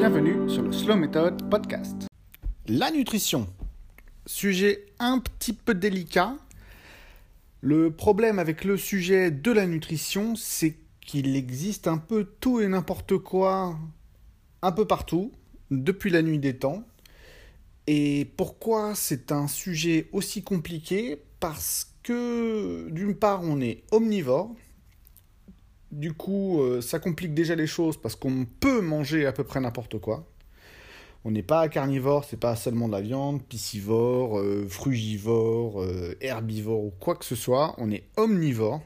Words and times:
Bienvenue 0.00 0.48
sur 0.48 0.62
le 0.62 0.72
Slow 0.72 0.96
Method 0.96 1.50
Podcast. 1.50 2.06
La 2.66 2.90
nutrition, 2.90 3.46
sujet 4.24 4.86
un 4.98 5.18
petit 5.18 5.52
peu 5.52 5.74
délicat. 5.74 6.38
Le 7.60 7.90
problème 7.90 8.38
avec 8.38 8.64
le 8.64 8.78
sujet 8.78 9.30
de 9.30 9.52
la 9.52 9.66
nutrition, 9.66 10.36
c'est 10.36 10.78
qu'il 11.02 11.36
existe 11.36 11.86
un 11.86 11.98
peu 11.98 12.24
tout 12.40 12.60
et 12.60 12.68
n'importe 12.68 13.18
quoi 13.18 13.78
un 14.62 14.72
peu 14.72 14.86
partout, 14.86 15.32
depuis 15.70 16.08
la 16.08 16.22
nuit 16.22 16.38
des 16.38 16.56
temps. 16.56 16.82
Et 17.86 18.32
pourquoi 18.38 18.94
c'est 18.94 19.32
un 19.32 19.48
sujet 19.48 20.08
aussi 20.12 20.42
compliqué? 20.42 21.18
Parce 21.40 21.94
que 22.04 22.88
d'une 22.88 23.14
part 23.14 23.42
on 23.42 23.60
est 23.60 23.82
omnivore, 23.90 24.56
du 25.92 26.12
coup 26.12 26.60
euh, 26.62 26.80
ça 26.80 26.98
complique 26.98 27.34
déjà 27.34 27.54
les 27.54 27.66
choses 27.66 27.96
parce 27.96 28.16
qu'on 28.16 28.46
peut 28.60 28.80
manger 28.80 29.26
à 29.26 29.32
peu 29.32 29.44
près 29.44 29.60
n'importe 29.60 29.98
quoi. 29.98 30.26
On 31.24 31.30
n'est 31.30 31.42
pas 31.42 31.68
carnivore, 31.68 32.24
c'est 32.24 32.38
pas 32.38 32.56
seulement 32.56 32.88
de 32.88 32.92
la 32.92 33.02
viande, 33.02 33.42
piscivore, 33.42 34.38
euh, 34.38 34.66
frugivore, 34.66 35.82
euh, 35.82 36.16
herbivore 36.22 36.82
ou 36.82 36.92
quoi 36.98 37.14
que 37.14 37.26
ce 37.26 37.36
soit, 37.36 37.74
on 37.76 37.90
est 37.90 38.04
omnivore. 38.16 38.80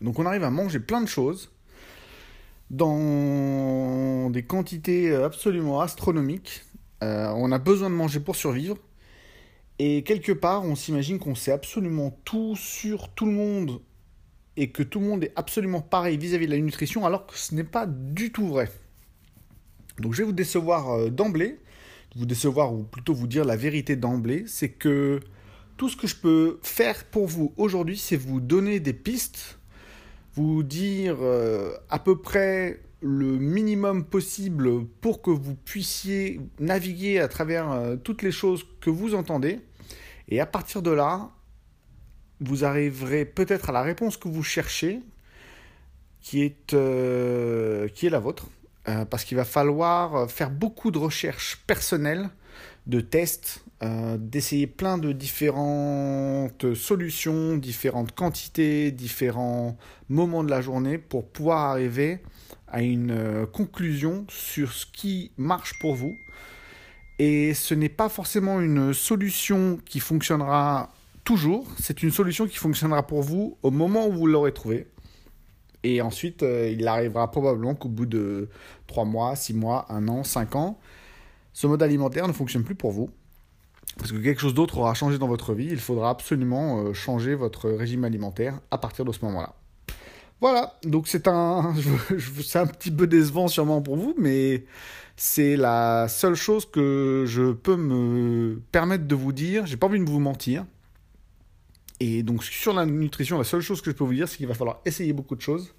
Donc 0.00 0.18
on 0.18 0.26
arrive 0.26 0.44
à 0.44 0.50
manger 0.50 0.78
plein 0.78 1.00
de 1.00 1.08
choses 1.08 1.50
dans 2.70 4.30
des 4.30 4.44
quantités 4.44 5.12
absolument 5.12 5.80
astronomiques. 5.80 6.62
on 7.02 7.50
a 7.50 7.58
besoin 7.58 7.90
de 7.90 7.96
manger 7.96 8.20
pour 8.20 8.36
survivre. 8.36 8.76
Et 9.80 10.04
quelque 10.04 10.32
part, 10.32 10.64
on 10.64 10.76
s'imagine 10.76 11.18
qu'on 11.18 11.34
sait 11.34 11.50
absolument 11.50 12.16
tout 12.24 12.54
sur 12.54 13.08
tout 13.08 13.26
le 13.26 13.32
monde 13.32 13.80
et 14.60 14.68
que 14.68 14.82
tout 14.82 15.00
le 15.00 15.06
monde 15.06 15.24
est 15.24 15.32
absolument 15.36 15.80
pareil 15.80 16.18
vis-à-vis 16.18 16.44
de 16.44 16.50
la 16.50 16.58
nutrition, 16.58 17.06
alors 17.06 17.26
que 17.26 17.36
ce 17.36 17.54
n'est 17.54 17.64
pas 17.64 17.86
du 17.86 18.30
tout 18.30 18.46
vrai. 18.46 18.70
Donc 19.98 20.12
je 20.12 20.18
vais 20.18 20.24
vous 20.24 20.34
décevoir 20.34 20.90
euh, 20.90 21.08
d'emblée, 21.08 21.58
vous 22.14 22.26
décevoir 22.26 22.74
ou 22.74 22.82
plutôt 22.82 23.14
vous 23.14 23.26
dire 23.26 23.46
la 23.46 23.56
vérité 23.56 23.96
d'emblée, 23.96 24.44
c'est 24.46 24.68
que 24.68 25.20
tout 25.78 25.88
ce 25.88 25.96
que 25.96 26.06
je 26.06 26.14
peux 26.14 26.58
faire 26.62 27.04
pour 27.04 27.26
vous 27.26 27.54
aujourd'hui, 27.56 27.96
c'est 27.96 28.18
vous 28.18 28.38
donner 28.38 28.80
des 28.80 28.92
pistes, 28.92 29.58
vous 30.34 30.62
dire 30.62 31.16
euh, 31.22 31.72
à 31.88 31.98
peu 31.98 32.20
près 32.20 32.82
le 33.00 33.38
minimum 33.38 34.04
possible 34.04 34.84
pour 35.00 35.22
que 35.22 35.30
vous 35.30 35.54
puissiez 35.54 36.38
naviguer 36.58 37.18
à 37.18 37.28
travers 37.28 37.72
euh, 37.72 37.96
toutes 37.96 38.20
les 38.20 38.30
choses 38.30 38.66
que 38.82 38.90
vous 38.90 39.14
entendez 39.14 39.60
et 40.28 40.38
à 40.38 40.44
partir 40.44 40.82
de 40.82 40.90
là, 40.90 41.30
vous 42.40 42.64
arriverez 42.64 43.24
peut-être 43.24 43.70
à 43.70 43.72
la 43.72 43.82
réponse 43.82 44.16
que 44.16 44.28
vous 44.28 44.42
cherchez, 44.42 45.00
qui 46.20 46.42
est, 46.42 46.74
euh, 46.74 47.88
la 48.02 48.18
vôtre. 48.18 48.48
Euh, 48.88 49.04
parce 49.04 49.24
qu'il 49.24 49.36
va 49.36 49.44
falloir 49.44 50.30
faire 50.30 50.50
beaucoup 50.50 50.90
de 50.90 50.96
recherches 50.98 51.62
personnelles, 51.66 52.30
de 52.86 53.00
tests, 53.00 53.62
euh, 53.82 54.16
d'essayer 54.18 54.66
plein 54.66 54.96
de 54.96 55.12
différentes 55.12 56.74
solutions, 56.74 57.56
différentes 57.58 58.12
quantités, 58.12 58.90
différents 58.90 59.76
moments 60.08 60.42
de 60.42 60.50
la 60.50 60.62
journée 60.62 60.96
pour 60.96 61.28
pouvoir 61.28 61.70
arriver 61.70 62.20
à 62.68 62.80
une 62.82 63.46
conclusion 63.52 64.24
sur 64.30 64.72
ce 64.72 64.86
qui 64.86 65.32
marche 65.36 65.78
pour 65.80 65.94
vous 65.94 66.16
et 67.20 67.52
ce 67.52 67.74
n'est 67.74 67.90
pas 67.90 68.08
forcément 68.08 68.62
une 68.62 68.94
solution 68.94 69.78
qui 69.84 70.00
fonctionnera 70.00 70.90
toujours, 71.30 71.64
c'est 71.80 72.02
une 72.02 72.10
solution 72.10 72.48
qui 72.48 72.56
fonctionnera 72.56 73.06
pour 73.06 73.22
vous 73.22 73.56
au 73.62 73.70
moment 73.70 74.08
où 74.08 74.12
vous 74.12 74.26
l'aurez 74.26 74.52
trouvé. 74.52 74.88
Et 75.84 76.02
ensuite, 76.02 76.42
euh, 76.42 76.74
il 76.76 76.88
arrivera 76.88 77.30
probablement 77.30 77.76
qu'au 77.76 77.88
bout 77.88 78.04
de 78.04 78.48
3 78.88 79.04
mois, 79.04 79.36
6 79.36 79.54
mois, 79.54 79.86
1 79.90 80.08
an, 80.08 80.24
5 80.24 80.56
ans, 80.56 80.80
ce 81.52 81.68
mode 81.68 81.84
alimentaire 81.84 82.26
ne 82.26 82.32
fonctionne 82.32 82.64
plus 82.64 82.74
pour 82.74 82.90
vous. 82.90 83.10
Parce 83.96 84.10
que 84.10 84.16
quelque 84.16 84.40
chose 84.40 84.54
d'autre 84.54 84.78
aura 84.78 84.94
changé 84.94 85.18
dans 85.18 85.28
votre 85.28 85.54
vie, 85.54 85.68
il 85.70 85.78
faudra 85.78 86.10
absolument 86.10 86.80
euh, 86.80 86.94
changer 86.94 87.36
votre 87.36 87.70
régime 87.70 88.02
alimentaire 88.02 88.58
à 88.72 88.78
partir 88.78 89.04
de 89.04 89.12
ce 89.12 89.24
moment-là. 89.26 89.54
Voilà, 90.40 90.80
donc 90.82 91.06
c'est 91.06 91.28
un, 91.28 91.76
c'est 92.42 92.58
un 92.58 92.66
petit 92.66 92.90
peu 92.90 93.06
décevant 93.06 93.46
sûrement 93.46 93.82
pour 93.82 93.94
vous, 93.94 94.16
mais 94.18 94.64
c'est 95.14 95.54
la 95.54 96.08
seule 96.08 96.34
chose 96.34 96.66
que 96.68 97.22
je 97.28 97.52
peux 97.52 97.76
me 97.76 98.60
permettre 98.72 99.06
de 99.06 99.14
vous 99.14 99.32
dire. 99.32 99.64
J'ai 99.66 99.76
pas 99.76 99.86
envie 99.86 100.00
de 100.00 100.10
vous 100.10 100.18
mentir. 100.18 100.64
Et 102.00 102.22
donc 102.22 102.42
sur 102.42 102.72
la 102.72 102.86
nutrition, 102.86 103.38
la 103.38 103.44
seule 103.44 103.60
chose 103.60 103.82
que 103.82 103.90
je 103.90 103.96
peux 103.96 104.04
vous 104.04 104.14
dire, 104.14 104.26
c'est 104.26 104.38
qu'il 104.38 104.46
va 104.46 104.54
falloir 104.54 104.80
essayer 104.86 105.12
beaucoup 105.12 105.36
de 105.36 105.42
choses 105.42 105.74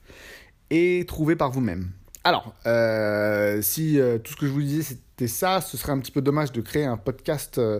et 0.70 1.04
trouver 1.08 1.36
par 1.36 1.52
vous-même. 1.52 1.92
Alors, 2.24 2.54
euh, 2.68 3.62
si 3.64 4.00
euh, 4.00 4.20
tout 4.20 4.34
ce 4.34 4.38
que 4.38 4.46
je 4.46 4.52
vous 4.52 4.62
disais 4.62 4.84
c'était 4.84 5.28
ça, 5.28 5.60
ce 5.60 5.76
serait 5.76 5.92
un 5.92 6.00
petit 6.00 6.12
peu 6.12 6.22
dommage 6.22 6.52
de 6.52 6.62
créer 6.62 6.86
un 6.86 6.98
podcast 6.98 7.58
euh, 7.58 7.80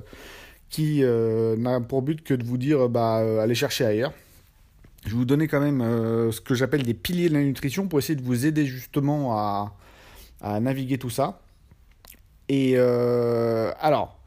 qui 0.70 1.04
n'a 1.04 1.82
pour 1.82 2.02
but 2.02 2.24
que 2.24 2.34
de 2.34 2.44
vous 2.44 2.58
dire 2.58 2.90
bah 2.90 3.18
allez 3.42 3.56
chercher 3.56 3.86
ailleurs. 3.86 4.14
Je 5.04 5.10
vais 5.10 5.16
vous 5.16 5.26
donner 5.26 5.48
quand 5.48 5.60
même 5.60 5.82
ce 6.32 6.40
que 6.40 6.56
j'appelle 6.56 6.84
des 6.84 6.94
piliers 6.94 7.28
de 7.28 7.34
la 7.34 7.44
nutrition 7.44 7.88
pour 7.88 8.00
essayer 8.00 8.16
de 8.16 8.24
vous 8.24 8.46
aider 8.46 8.66
justement 8.66 9.38
à, 9.38 9.76
à 10.40 10.60
naviguer 10.62 10.98
tout 10.98 11.10
ça. 11.10 11.42
Et 12.48 12.78
alors, 12.78 14.18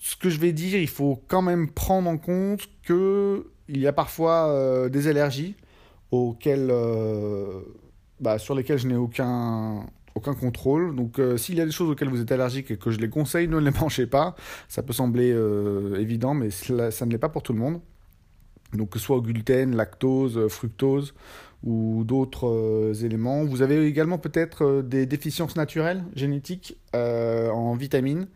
ce 0.00 0.16
que 0.16 0.28
je 0.28 0.40
vais 0.40 0.52
dire, 0.52 0.80
il 0.80 0.88
faut 0.88 1.22
quand 1.28 1.42
même 1.42 1.70
prendre 1.70 2.10
en 2.10 2.18
compte 2.18 2.68
que 2.84 3.46
il 3.68 3.78
y 3.78 3.86
a 3.86 3.92
parfois 3.92 4.48
euh, 4.48 4.88
des 4.88 5.08
allergies 5.08 5.56
euh, 6.12 7.60
bah, 8.20 8.38
sur 8.38 8.54
lesquelles 8.54 8.78
je 8.78 8.86
n'ai 8.88 8.96
aucun, 8.96 9.86
contrôle. 10.40 10.94
Donc, 10.94 11.20
s'il 11.36 11.56
y 11.56 11.60
a 11.60 11.64
des 11.64 11.72
choses 11.72 11.90
auxquelles 11.90 12.10
vous 12.10 12.20
êtes 12.20 12.32
allergique 12.32 12.70
et 12.70 12.76
que 12.76 12.90
je 12.90 12.98
les 12.98 13.08
conseille, 13.08 13.48
ne 13.48 13.58
les 13.58 13.70
mangez 13.80 14.06
pas. 14.06 14.34
Ça 14.68 14.82
peut 14.82 14.92
sembler 14.92 15.34
évident, 15.98 16.34
mais 16.34 16.50
ça 16.50 17.06
ne 17.06 17.10
l'est 17.10 17.18
pas 17.18 17.30
pour 17.30 17.42
tout 17.42 17.52
le 17.52 17.58
monde. 17.58 17.80
Donc, 18.74 18.90
que 18.90 18.98
ce 18.98 19.04
soit 19.04 19.16
au 19.16 19.22
gluten, 19.22 19.74
lactose, 19.74 20.48
fructose 20.48 21.14
ou 21.64 22.02
d'autres 22.04 22.48
euh, 22.48 22.94
éléments. 23.04 23.44
Vous 23.44 23.62
avez 23.62 23.86
également 23.86 24.18
peut-être 24.18 24.64
euh, 24.64 24.82
des 24.82 25.06
déficiences 25.06 25.56
naturelles 25.56 26.04
génétiques 26.14 26.76
euh, 26.94 27.50
en 27.50 27.74
vitamines. 27.74 28.26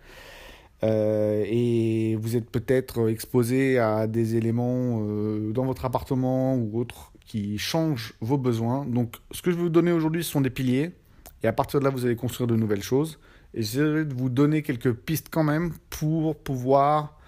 Et 0.82 2.16
vous 2.20 2.37
êtes 2.37 2.50
peut-être 2.50 3.09
exposé 3.09 3.78
à 3.78 4.06
des 4.06 4.37
éléments 4.37 5.00
dans 5.53 5.64
votre 5.64 5.84
appartement 5.84 6.54
ou 6.54 6.78
autres 6.78 7.12
qui 7.25 7.59
changent 7.59 8.14
vos 8.20 8.38
besoins. 8.38 8.84
Donc 8.84 9.16
ce 9.32 9.42
que 9.42 9.50
je 9.50 9.56
vais 9.56 9.62
vous 9.62 9.69
donner 9.69 9.92
aujourd'hui, 9.92 10.22
ce 10.22 10.31
sont 10.31 10.41
des 10.41 10.50
piliers. 10.50 10.92
Et 11.42 11.48
à 11.48 11.53
partir 11.53 11.81
de 11.81 11.84
là, 11.84 11.91
vous 11.91 12.04
allez 12.04 12.16
construire 12.16 12.47
de 12.47 12.56
nouvelles 12.56 12.82
choses. 12.82 13.19
Et 13.54 13.62
j'essaierai 13.62 14.04
de 14.04 14.14
vous 14.14 14.28
donner 14.28 14.62
quelques 14.62 14.92
pistes 14.92 15.28
quand 15.31 15.44
même 15.44 15.72
pour 15.91 16.37
pouvoir 16.37 17.19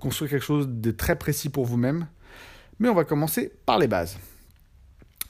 construire 0.00 0.30
quelque 0.30 0.44
chose 0.44 0.68
de 0.68 0.90
très 0.90 1.16
précis 1.16 1.48
pour 1.48 1.64
vous-même. 1.64 2.06
Mais 2.78 2.88
on 2.88 2.94
va 2.94 3.04
commencer 3.04 3.52
par 3.64 3.78
les 3.78 3.86
bases. 3.86 4.18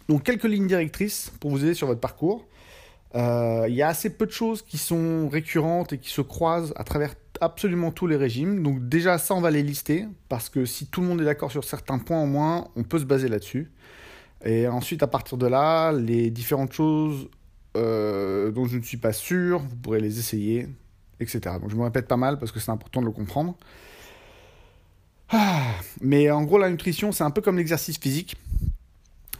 Donc 0.08 0.24
quelques 0.24 0.44
lignes 0.44 0.66
directrices 0.66 1.32
pour 1.40 1.50
vous 1.50 1.64
aider 1.64 1.74
sur 1.74 1.86
votre 1.86 2.00
parcours. 2.00 2.46
Euh, 3.14 3.66
il 3.68 3.74
y 3.74 3.82
a 3.82 3.88
assez 3.88 4.10
peu 4.10 4.26
de 4.26 4.32
choses 4.32 4.62
qui 4.62 4.78
sont 4.78 5.28
récurrentes 5.28 5.92
et 5.92 5.98
qui 5.98 6.10
se 6.10 6.22
croisent 6.22 6.72
à 6.76 6.84
travers 6.84 7.14
absolument 7.42 7.90
tous 7.90 8.06
les 8.06 8.16
régimes. 8.16 8.62
Donc 8.62 8.88
déjà 8.88 9.18
ça 9.18 9.34
on 9.34 9.40
va 9.40 9.50
les 9.50 9.62
lister 9.62 10.06
parce 10.28 10.48
que 10.48 10.64
si 10.64 10.86
tout 10.86 11.00
le 11.00 11.08
monde 11.08 11.20
est 11.20 11.24
d'accord 11.24 11.50
sur 11.50 11.64
certains 11.64 11.98
points 11.98 12.22
au 12.22 12.26
moins, 12.26 12.68
on 12.76 12.84
peut 12.84 12.98
se 12.98 13.04
baser 13.04 13.28
là-dessus. 13.28 13.70
Et 14.44 14.66
ensuite 14.68 15.02
à 15.02 15.06
partir 15.06 15.38
de 15.38 15.46
là, 15.46 15.92
les 15.92 16.30
différentes 16.30 16.72
choses 16.72 17.28
euh, 17.76 18.50
dont 18.50 18.66
je 18.66 18.76
ne 18.76 18.82
suis 18.82 18.96
pas 18.96 19.12
sûr, 19.12 19.60
vous 19.60 19.76
pourrez 19.76 20.00
les 20.00 20.18
essayer, 20.18 20.68
etc. 21.20 21.40
Donc 21.60 21.70
je 21.70 21.76
me 21.76 21.84
répète 21.84 22.08
pas 22.08 22.16
mal 22.16 22.38
parce 22.38 22.52
que 22.52 22.60
c'est 22.60 22.70
important 22.70 23.00
de 23.00 23.06
le 23.06 23.12
comprendre. 23.12 23.56
Ah, 25.30 25.62
mais 26.00 26.30
en 26.30 26.42
gros 26.42 26.58
la 26.58 26.70
nutrition 26.70 27.10
c'est 27.10 27.24
un 27.24 27.30
peu 27.30 27.40
comme 27.40 27.56
l'exercice 27.56 27.98
physique 27.98 28.36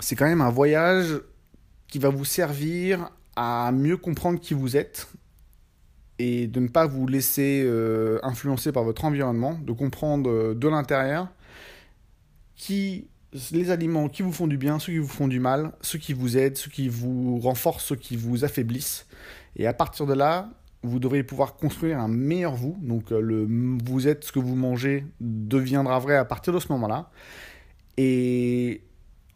c'est 0.03 0.17
quand 0.17 0.27
même 0.27 0.41
un 0.41 0.51
voyage 0.51 1.21
qui 1.87 1.99
va 1.99 2.09
vous 2.09 2.25
servir 2.25 3.11
à 3.37 3.71
mieux 3.73 3.97
comprendre 3.97 4.41
qui 4.41 4.55
vous 4.55 4.77
êtes 4.77 5.09
et 6.23 6.47
de 6.47 6.61
ne 6.61 6.69
pas 6.69 6.87
vous 6.87 7.09
laisser 7.09 7.65
euh, 7.67 8.21
influencer 8.23 8.71
par 8.71 8.85
votre 8.85 9.05
environnement, 9.05 9.59
de 9.61 9.73
comprendre 9.73 10.31
euh, 10.31 10.55
de 10.55 10.69
l'intérieur 10.69 11.29
qui 12.55 13.09
les 13.51 13.71
aliments 13.71 14.09
qui 14.09 14.23
vous 14.23 14.31
font 14.31 14.47
du 14.47 14.59
bien, 14.59 14.79
ceux 14.79 14.93
qui 14.93 14.99
vous 14.99 15.09
font 15.09 15.27
du 15.27 15.41
mal, 15.41 15.73
ceux 15.81 15.99
qui 15.99 16.13
vous 16.13 16.37
aident, 16.37 16.57
ceux 16.57 16.71
qui 16.71 16.89
vous 16.89 17.41
renforcent, 17.41 17.87
ceux 17.87 17.97
qui 17.97 18.15
vous 18.15 18.45
affaiblissent. 18.45 19.07
Et 19.57 19.67
à 19.67 19.73
partir 19.73 20.07
de 20.07 20.13
là, 20.13 20.51
vous 20.83 20.99
devriez 20.99 21.25
pouvoir 21.25 21.57
construire 21.57 21.99
un 21.99 22.09
meilleur 22.09 22.55
vous. 22.55 22.77
Donc 22.83 23.11
euh, 23.11 23.21
le 23.21 23.49
vous 23.85 24.07
êtes 24.07 24.25
ce 24.25 24.31
que 24.33 24.39
vous 24.39 24.55
mangez 24.55 25.07
deviendra 25.21 25.99
vrai 25.99 26.17
à 26.17 26.25
partir 26.25 26.53
de 26.53 26.61
ce 26.61 26.71
moment-là. 26.73 27.11
Et 27.97 28.83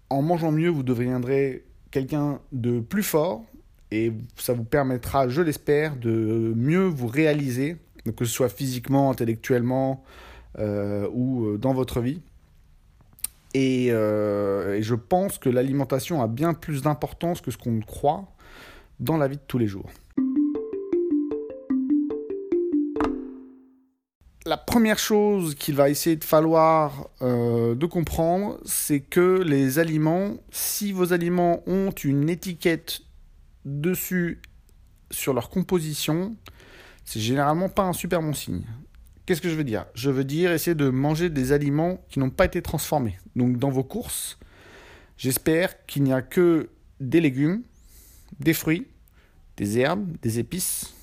en 0.09 0.23
mangeant 0.23 0.53
mieux, 0.53 0.69
vous 0.69 0.85
deviendrez 0.85 1.65
quelqu'un 1.91 2.39
de 2.53 2.79
plus 2.79 3.03
fort 3.03 3.45
et 3.91 4.13
ça 4.37 4.53
vous 4.53 4.65
permettra, 4.65 5.29
je 5.29 5.43
l'espère, 5.43 5.97
de 5.97 6.53
mieux 6.57 6.87
vous 6.87 7.07
réaliser, 7.07 7.77
que 8.17 8.25
ce 8.25 8.33
soit 8.33 8.49
physiquement, 8.49 9.11
intellectuellement 9.11 10.03
euh, 10.59 11.09
ou 11.13 11.47
euh, 11.47 11.59
dans 11.59 11.73
votre 11.73 12.01
vie. 12.01 12.21
Euh, 13.57 14.75
et, 14.75 14.83
je 14.83 14.95
pense 14.95 15.39
que 15.39 15.49
l'alimentation 15.49 16.23
a 16.23 16.27
bien 16.27 16.53
plus 16.53 16.83
d'importance 16.83 17.41
que 17.41 17.51
ce 17.51 17.57
qu'on 17.57 17.81
croit 17.81 18.27
dans 19.01 19.17
la 19.17 19.29
vie 19.29 19.37
de 19.37 19.43
tous 19.47 19.59
les 19.59 19.67
jours. 19.67 19.91
la 24.45 24.57
première 24.57 25.01
chose 25.01 25.57
qu'il 25.57 25.75
va 25.75 25.91
essayer 25.91 26.15
de 26.15 26.23
falloir 26.23 27.09
de 27.21 27.87
comprendre, 27.87 28.61
c'est 28.65 29.01
que 29.01 29.43
les 29.43 29.81
aliments, 29.81 30.37
si 30.53 30.93
vos 30.93 31.13
aliments 31.13 31.65
ont 31.67 31.91
une 31.91 32.31
étiquette 32.31 33.01
dessus 33.67 34.41
sur 35.11 35.35
leur 35.35 35.51
composition, 35.51 36.35
c'est 37.05 37.21
généralement 37.21 37.69
pas 37.69 37.83
un 37.83 37.93
super 37.93 38.23
bon 38.23 38.33
signe. 38.33 38.65
Qu'est-ce 39.27 39.43
que 39.43 39.49
je 39.49 39.57
veux 39.57 39.65
dire? 39.65 39.87
Je 39.95 40.09
veux 40.09 40.25
dire 40.25 40.53
essayer 40.53 40.77
de 40.77 40.89
manger 40.89 41.29
des 41.29 41.53
aliments 41.53 42.01
qui 42.09 42.21
n'ont 42.21 42.31
pas 42.31 42.45
été 42.45 42.63
transformés. 42.63 43.19
Donc 43.35 43.59
dans 43.59 43.71
vos 43.71 43.83
courses, 43.83 44.39
j'espère 45.19 45.85
qu'il 45.87 46.05
n'y 46.05 46.13
a 46.13 46.23
que 46.23 46.71
des 47.01 47.21
légumes, 47.21 47.63
des 48.39 48.55
fruits, 48.55 48.87
des 49.57 49.79
herbes, 49.79 50.17
des 50.23 50.39
épices, 50.39 50.95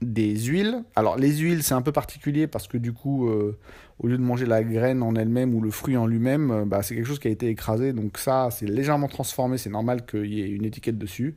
des 0.00 0.36
huiles. 0.36 0.84
Alors 0.94 1.16
les 1.16 1.36
huiles 1.38 1.64
c'est 1.64 1.74
un 1.74 1.82
peu 1.82 1.90
particulier 1.90 2.46
parce 2.46 2.68
que 2.68 2.78
du 2.78 2.92
coup 2.92 3.28
euh, 3.28 3.58
au 3.98 4.06
lieu 4.06 4.16
de 4.16 4.22
manger 4.22 4.46
la 4.46 4.62
graine 4.62 5.02
en 5.02 5.16
elle-même 5.16 5.52
ou 5.52 5.60
le 5.60 5.72
fruit 5.72 5.96
en 5.96 6.06
lui-même, 6.06 6.50
euh, 6.52 6.64
bah, 6.64 6.84
c'est 6.84 6.94
quelque 6.94 7.06
chose 7.06 7.18
qui 7.18 7.26
a 7.26 7.32
été 7.32 7.48
écrasé. 7.48 7.92
Donc 7.92 8.18
ça 8.18 8.50
c'est 8.52 8.66
légèrement 8.66 9.08
transformé, 9.08 9.58
c'est 9.58 9.70
normal 9.70 10.06
qu'il 10.06 10.32
y 10.32 10.42
ait 10.42 10.48
une 10.48 10.64
étiquette 10.64 10.98
dessus. 10.98 11.36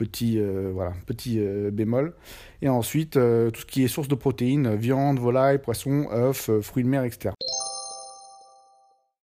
Petit, 0.00 0.38
euh, 0.38 0.72
petit 1.04 1.38
bémol. 1.70 2.14
Et 2.62 2.70
ensuite 2.70 3.12
tout 3.12 3.60
ce 3.60 3.66
qui 3.66 3.84
est 3.84 3.88
source 3.88 4.08
de 4.08 4.14
protéines, 4.14 4.74
viande, 4.74 5.18
volaille, 5.18 5.58
poisson, 5.58 6.08
œufs, 6.10 6.50
fruits 6.62 6.84
de 6.84 6.88
mer, 6.88 7.04
etc. 7.04 7.34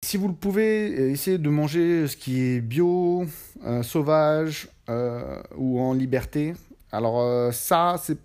Si 0.06 0.18
vous 0.18 0.28
le 0.28 0.36
pouvez, 0.36 1.12
essayez 1.12 1.40
de 1.40 1.50
manger 1.50 2.08
ce 2.08 2.16
qui 2.16 2.42
est 2.42 2.62
bio, 2.62 3.26
sauvage 3.82 4.70
ou 5.58 5.80
en 5.80 5.94
liberté. 5.94 6.54
Alors 6.92 7.52
ça, 7.52 7.96
c'est 8.02 8.18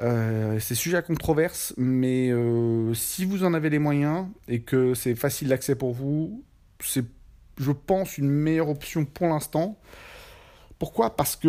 euh, 0.00 0.58
sujet 0.58 0.96
à 0.96 1.02
controverse, 1.02 1.74
mais 1.76 2.30
euh, 2.30 2.94
si 2.94 3.24
vous 3.24 3.44
en 3.44 3.52
avez 3.52 3.68
les 3.68 3.78
moyens 3.78 4.26
et 4.48 4.60
que 4.60 4.94
c'est 4.94 5.14
facile 5.14 5.48
d'accès 5.48 5.74
pour 5.74 5.92
vous, 5.92 6.42
c'est, 6.80 7.04
je 7.58 7.72
pense, 7.72 8.16
une 8.16 8.30
meilleure 8.30 8.70
option 8.70 9.04
pour 9.04 9.26
l'instant. 9.26 9.78
Pourquoi? 10.82 11.14
Parce 11.14 11.36
que 11.36 11.48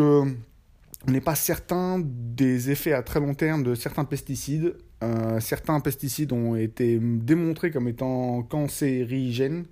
on 1.07 1.11
n'est 1.11 1.19
pas 1.19 1.33
certain 1.33 1.99
des 1.99 2.69
effets 2.69 2.93
à 2.93 3.01
très 3.01 3.19
long 3.19 3.33
terme 3.33 3.63
de 3.63 3.73
certains 3.73 4.05
pesticides. 4.05 4.77
Euh, 5.03 5.39
certains 5.39 5.79
pesticides 5.79 6.31
ont 6.33 6.55
été 6.55 6.99
démontrés 7.01 7.71
comme 7.71 7.87
étant 7.87 8.43
cancérigènes. 8.43 9.65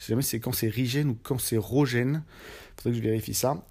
Je 0.00 0.06
sais 0.06 0.10
jamais 0.14 0.22
si 0.22 0.30
c'est 0.30 0.40
cancérigène 0.40 1.10
ou 1.10 1.14
cancérogène. 1.14 2.24
Il 2.26 2.82
faudrait 2.82 2.98
que 2.98 3.04
je 3.04 3.08
vérifie 3.08 3.34
ça. 3.34 3.64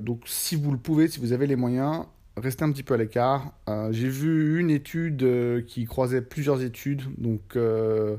donc 0.00 0.22
si 0.26 0.56
vous 0.56 0.72
le 0.72 0.78
pouvez, 0.78 1.06
si 1.06 1.20
vous 1.20 1.32
avez 1.32 1.46
les 1.46 1.54
moyens, 1.54 2.06
rester 2.36 2.64
un 2.64 2.72
petit 2.72 2.82
peu 2.82 2.94
à 2.94 2.96
l'écart. 2.96 3.52
Euh, 3.68 3.92
j'ai 3.92 4.08
vu 4.08 4.58
une 4.58 4.70
étude 4.70 5.22
euh, 5.22 5.62
qui 5.62 5.84
croisait 5.84 6.22
plusieurs 6.22 6.62
études, 6.62 7.02
donc 7.16 7.56
euh, 7.56 8.16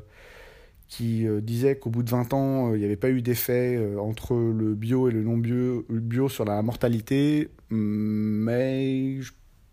qui 0.87 1.25
disait 1.41 1.77
qu'au 1.77 1.89
bout 1.89 2.03
de 2.03 2.09
20 2.09 2.33
ans, 2.33 2.73
il 2.73 2.79
n'y 2.79 2.85
avait 2.85 2.95
pas 2.95 3.09
eu 3.09 3.21
d'effet 3.21 3.79
entre 3.99 4.35
le 4.35 4.75
bio 4.75 5.09
et 5.09 5.11
le 5.11 5.23
non 5.23 5.37
bio, 5.37 5.85
bio 5.89 6.29
sur 6.29 6.45
la 6.45 6.61
mortalité. 6.61 7.49
Mais 7.69 9.19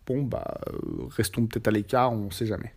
bon, 0.06 0.22
bah, 0.22 0.58
restons 1.10 1.46
peut-être 1.46 1.68
à 1.68 1.70
l'écart, 1.70 2.12
on 2.12 2.26
ne 2.26 2.30
sait 2.30 2.46
jamais. 2.46 2.72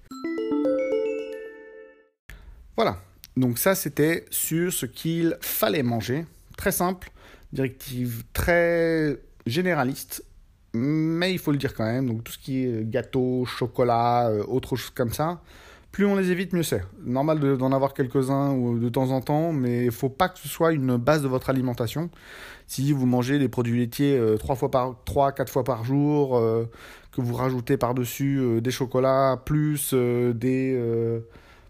Voilà. 2.75 2.97
Donc 3.37 3.57
ça, 3.57 3.73
c'était 3.73 4.25
sur 4.29 4.71
ce 4.71 4.85
qu'il 4.85 5.38
fallait 5.41 5.83
manger. 5.83 6.25
Très 6.57 6.71
simple, 6.71 7.11
directive 7.53 8.23
très 8.33 9.17
généraliste 9.45 10.23
mais 10.75 11.31
il 11.31 11.39
faut 11.39 11.51
le 11.51 11.57
dire 11.57 11.73
quand 11.73 11.85
même, 11.85 12.07
donc 12.07 12.23
tout 12.23 12.33
ce 12.33 12.38
qui 12.38 12.65
est 12.65 12.89
gâteau, 12.89 13.45
chocolat, 13.45 14.27
euh, 14.27 14.43
autre 14.47 14.75
chose 14.75 14.91
comme 14.91 15.13
ça, 15.13 15.41
plus 15.95 16.06
on 16.06 16.15
les 16.15 16.30
évite, 16.30 16.51
mieux 16.51 16.62
c'est. 16.62 16.83
Normal 17.06 17.39
d'en 17.57 17.71
avoir 17.71 17.94
quelques-uns 17.94 18.53
de 18.53 18.89
temps 18.89 19.12
en 19.12 19.21
temps, 19.21 19.53
mais 19.53 19.86
il 19.86 19.94
faut 19.94 20.09
pas 20.09 20.27
que 20.27 20.38
ce 20.38 20.50
soit 20.50 20.74
une 20.74 20.97
base 20.97 21.24
de 21.24 21.30
votre 21.30 21.50
alimentation. 21.50 22.09
Si 22.68 22.92
vous 22.92 23.06
mangez 23.06 23.39
des 23.39 23.47
produits 23.47 23.80
laitiers 23.80 24.18
euh, 24.18 24.36
trois 24.36 24.56
fois 24.56 24.69
par 24.69 24.97
trois, 25.06 25.31
quatre 25.31 25.50
fois 25.50 25.63
par 25.63 25.86
jour, 25.86 26.36
euh, 26.36 26.69
que 27.13 27.21
vous 27.21 27.33
rajoutez 27.33 27.77
par-dessus 27.77 28.59
des 28.62 28.71
chocolats 28.71 29.42
plus 29.45 29.94
des 29.94 30.77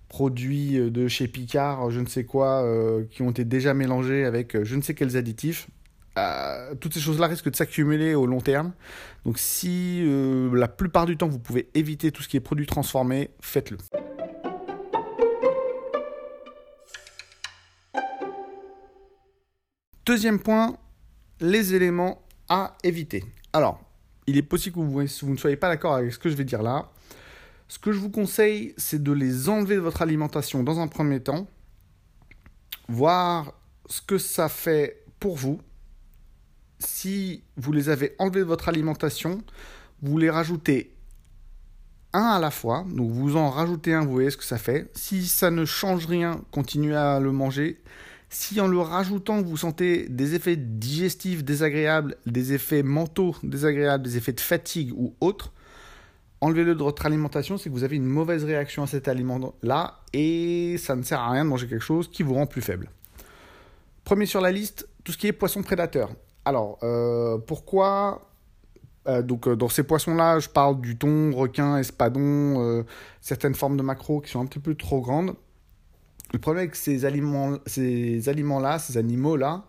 produits 0.10 0.90
de 0.90 1.08
chez 1.08 1.28
Picard, 1.28 1.92
je 1.92 2.00
ne 2.00 2.08
sais 2.08 2.24
quoi, 2.24 2.68
qui 3.12 3.22
ont 3.22 3.30
été 3.30 3.46
déjà 3.46 3.76
mélangés 3.76 4.26
avec 4.26 4.64
je 4.64 4.76
ne 4.76 4.82
sais 4.82 4.96
quels 4.96 5.18
additifs, 5.18 5.68
euh, 6.18 6.76
toutes 6.80 6.94
ces 6.94 7.02
choses-là 7.02 7.28
risquent 7.28 7.52
de 7.52 7.56
s'accumuler 7.56 8.16
au 8.16 8.26
long 8.26 8.40
terme. 8.40 8.72
Donc 9.26 9.38
si 9.38 10.02
euh, 10.06 10.56
la 10.56 10.68
plupart 10.68 11.06
du 11.06 11.18
temps 11.18 11.28
vous 11.28 11.40
pouvez 11.40 11.70
éviter 11.74 12.12
tout 12.12 12.24
ce 12.24 12.30
qui 12.30 12.38
est 12.38 12.42
produits 12.42 12.66
transformés, 12.66 13.32
faites-le. 13.42 13.78
Deuxième 20.06 20.40
point, 20.40 20.78
les 21.40 21.74
éléments 21.74 22.22
à 22.48 22.78
éviter. 22.84 23.24
Alors, 23.54 23.82
il 24.28 24.38
est 24.38 24.44
possible 24.44 24.76
que 24.76 24.82
vous, 24.82 25.02
ne 25.02 25.38
soyez 25.38 25.56
pas 25.56 25.68
d'accord 25.68 25.96
avec 25.96 26.14
ce 26.14 26.20
que 26.20 26.30
je 26.30 26.36
vais 26.36 26.44
dire 26.44 26.62
là. 26.62 26.92
Ce 27.68 27.80
que 27.80 27.92
je 27.92 27.98
vous 27.98 28.12
conseille, 28.12 28.76
c'est 28.78 29.02
de 29.02 29.12
les 29.12 29.50
enlever 29.50 29.76
de 29.76 29.82
votre 29.82 30.04
alimentation 30.04 30.62
dans 30.62 30.80
un 30.80 30.88
premier 30.88 31.22
temps, 31.22 31.48
voir 32.88 33.54
ce 33.88 34.00
que 34.02 34.20
ça 34.20 34.48
fait 34.48 35.04
pour 35.20 35.36
vous, 35.36 35.60
si 36.78 37.44
vous 37.58 37.72
les 37.72 37.90
avez 37.90 38.16
enlevés 38.20 38.42
de 38.42 38.46
votre 38.46 38.70
alimentation, 38.70 39.42
vous 40.04 40.20
les 40.20 40.30
rajoutez 40.30 40.96
un 42.14 42.26
à 42.26 42.40
la 42.40 42.52
fois. 42.52 42.86
Donc 42.88 43.10
vous 43.10 43.38
en 43.38 43.50
rajoutez 43.50 43.94
un, 43.94 44.06
vous 44.06 44.12
voyez 44.12 44.30
ce 44.30 44.38
que 44.38 44.44
ça 44.44 44.60
fait. 44.60 44.92
Si 44.94 45.26
ça 45.26 45.50
ne 45.50 45.66
change 45.66 46.06
rien, 46.06 46.42
continuez 46.52 46.96
à 46.96 47.20
le 47.20 47.32
manger. 47.32 47.82
Si 48.30 48.60
en 48.60 48.68
le 48.68 48.80
rajoutant, 48.80 49.42
vous 49.42 49.58
sentez 49.58 50.10
des 50.10 50.36
effets 50.36 50.56
digestifs 50.56 51.44
désagréables, 51.44 52.18
des 52.26 52.54
effets 52.54 52.84
mentaux 52.84 53.36
désagréables, 53.44 54.04
des 54.04 54.18
effets 54.18 54.34
de 54.34 54.40
fatigue 54.40 54.92
ou 54.96 55.14
autres, 55.22 55.54
enlevez-le 56.42 56.76
de 56.76 56.84
votre 56.84 57.06
alimentation, 57.06 57.58
c'est 57.58 57.70
que 57.70 57.74
vous 57.76 57.84
avez 57.84 57.96
une 57.96 58.06
mauvaise 58.06 58.44
réaction 58.44 58.84
à 58.84 58.88
cet 58.88 59.08
aliment-là 59.08 60.00
et 60.14 60.78
ça 60.78 60.96
ne 60.96 61.04
sert 61.04 61.20
à 61.20 61.32
rien 61.32 61.46
de 61.46 61.50
manger 61.50 61.68
quelque 61.68 61.84
chose 61.84 62.10
qui 62.10 62.24
vous 62.24 62.34
rend 62.34 62.46
plus 62.46 62.62
faible. 62.62 62.90
Premier 64.04 64.26
sur 64.26 64.42
la 64.42 64.52
liste, 64.52 64.88
tout 65.04 65.12
ce 65.12 65.18
qui 65.18 65.28
est 65.28 65.34
poisson 65.34 65.64
prédateur. 65.64 66.12
Alors, 66.46 66.78
euh, 66.84 67.38
pourquoi 67.38 68.30
euh, 69.08 69.22
donc 69.22 69.48
euh, 69.48 69.56
dans 69.56 69.70
ces 69.70 69.84
poissons-là, 69.84 70.40
je 70.40 70.50
parle 70.50 70.82
du 70.82 70.98
thon, 70.98 71.32
requin, 71.32 71.78
espadon, 71.78 72.84
certaines 73.22 73.56
formes 73.56 73.78
de 73.78 73.84
macros 73.84 74.22
qui 74.22 74.32
sont 74.32 74.42
un 74.42 74.46
petit 74.46 74.60
peu 74.60 74.76
trop 74.76 75.02
grandes. 75.02 75.36
Le 76.34 76.40
problème 76.40 76.64
avec 76.64 76.76
ces 76.76 77.06
aliments, 77.06 77.60
ces 77.66 78.30
aliments-là, 78.30 78.80
ces 78.80 78.98
animaux-là, 78.98 79.66